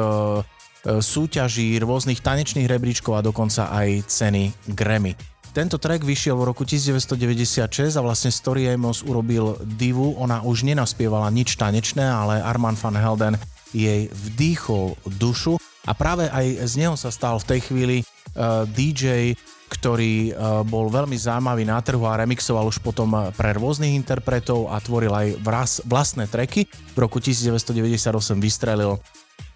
súťaží, 0.80 1.76
rôznych 1.76 2.24
tanečných 2.24 2.64
rebríčkov 2.64 3.20
a 3.20 3.24
dokonca 3.24 3.68
aj 3.68 4.00
ceny 4.08 4.48
Grammy. 4.72 5.12
Tento 5.50 5.82
track 5.82 6.06
vyšiel 6.06 6.38
v 6.38 6.46
roku 6.46 6.62
1996 6.62 7.98
a 7.98 8.02
vlastne 8.06 8.30
Story 8.30 8.70
Amos 8.70 9.02
urobil 9.02 9.58
divu. 9.66 10.14
Ona 10.22 10.46
už 10.46 10.62
nenaspievala 10.62 11.26
nič 11.34 11.58
tanečné, 11.58 12.06
ale 12.06 12.38
Arman 12.38 12.78
van 12.78 12.94
Helden 12.94 13.34
jej 13.70 14.10
vdýchol 14.10 14.98
dušu 15.06 15.60
a 15.88 15.92
práve 15.96 16.28
aj 16.28 16.68
z 16.68 16.74
neho 16.86 16.94
sa 16.94 17.08
stal 17.08 17.40
v 17.40 17.48
tej 17.56 17.60
chvíli 17.64 17.96
eh, 18.00 18.64
DJ, 18.68 19.34
ktorý 19.70 20.34
uh, 20.34 20.66
bol 20.66 20.90
veľmi 20.90 21.14
zaujímavý 21.14 21.62
na 21.62 21.78
trhu 21.78 22.02
a 22.02 22.18
remixoval 22.18 22.66
už 22.66 22.82
potom 22.82 23.30
pre 23.38 23.54
rôznych 23.54 23.94
interpretov 23.94 24.66
a 24.66 24.82
tvoril 24.82 25.14
aj 25.14 25.38
vlastné 25.86 26.26
treky. 26.26 26.66
V 26.66 26.98
roku 26.98 27.22
1998 27.22 28.02
vystrelil 28.42 28.98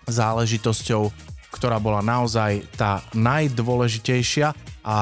záležitosťou, 0.06 1.10
ktorá 1.50 1.82
bola 1.82 1.98
naozaj 1.98 2.62
tá 2.78 3.02
najdôležitejšia 3.10 4.54
a 4.86 4.96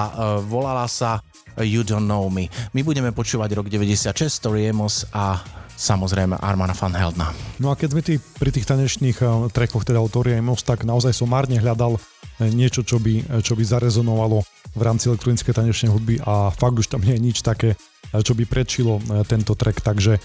volala 0.49 0.89
sa 0.89 1.21
You 1.61 1.85
Don't 1.85 2.09
Know 2.09 2.33
Me. 2.33 2.49
My 2.73 2.81
budeme 2.81 3.13
počúvať 3.13 3.53
rok 3.53 3.69
96, 3.69 4.17
Story 4.33 4.73
Amos 4.73 5.05
a 5.13 5.45
samozrejme 5.83 6.39
Armana 6.39 6.79
van 6.79 6.95
Heldna. 6.95 7.35
No 7.59 7.75
a 7.75 7.79
keď 7.79 7.89
sme 7.91 8.03
tý, 8.07 8.23
pri 8.39 8.55
tých 8.55 8.71
tanečných 8.71 9.19
uh, 9.19 9.51
trekoch, 9.51 9.83
teda 9.83 9.99
Autoria 9.99 10.39
Emos, 10.39 10.63
tak 10.63 10.87
naozaj 10.87 11.11
som 11.11 11.27
márne 11.27 11.59
hľadal 11.59 11.99
eh, 11.99 12.47
niečo, 12.47 12.87
čo 12.87 13.03
by, 13.03 13.15
eh, 13.19 13.43
čo 13.43 13.59
by 13.59 13.67
zarezonovalo 13.67 14.47
v 14.79 14.83
rámci 14.87 15.11
elektronické 15.11 15.51
tanečnej 15.51 15.91
hudby 15.91 16.23
a 16.23 16.55
fakt 16.55 16.79
už 16.79 16.87
tam 16.87 17.03
nie 17.03 17.19
je 17.19 17.25
nič 17.29 17.45
také, 17.45 17.77
čo 18.09 18.33
by 18.33 18.49
prečilo 18.49 19.05
tento 19.29 19.53
track, 19.53 19.85
takže 19.85 20.17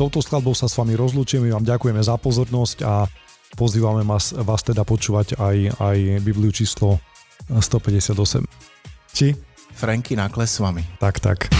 touto 0.00 0.24
skladbou 0.24 0.56
sa 0.56 0.64
s 0.64 0.80
vami 0.80 0.96
rozlúčime, 0.96 1.52
vám 1.52 1.60
ďakujeme 1.60 2.00
za 2.00 2.16
pozornosť 2.16 2.78
a 2.88 3.04
pozývame 3.52 4.00
vás, 4.08 4.32
vás 4.32 4.64
teda 4.64 4.88
počúvať 4.88 5.36
aj, 5.36 5.76
aj 5.76 5.98
Bibliu 6.24 6.48
číslo 6.56 7.04
158. 7.52 8.48
Či? 9.12 9.36
Franky 9.76 10.16
Nakles 10.16 10.56
s 10.56 10.58
vami. 10.60 10.84
Tak, 10.96 11.20
tak. 11.20 11.52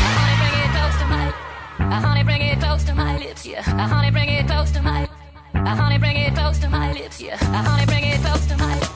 Uh, 1.90 2.00
honey, 2.00 2.22
bring 2.22 2.42
it 2.42 2.60
close 2.60 2.84
to 2.84 2.94
my 2.94 3.18
lips, 3.18 3.46
yeah. 3.46 3.62
I 3.66 3.88
honey, 3.88 4.10
bring 4.10 4.28
it 4.28 4.46
close 4.46 4.70
to 4.72 4.82
my. 4.82 5.00
Lips. 5.00 5.12
I 5.54 5.74
honey, 5.76 5.98
bring 5.98 6.16
it 6.16 6.34
close 6.34 6.58
to 6.58 6.68
my 6.68 6.92
lips, 6.92 7.20
yeah. 7.20 7.36
I 7.40 7.62
honey, 7.68 7.86
bring 7.86 8.04
it 8.04 8.20
close 8.20 8.46
to 8.46 8.56
my. 8.56 8.91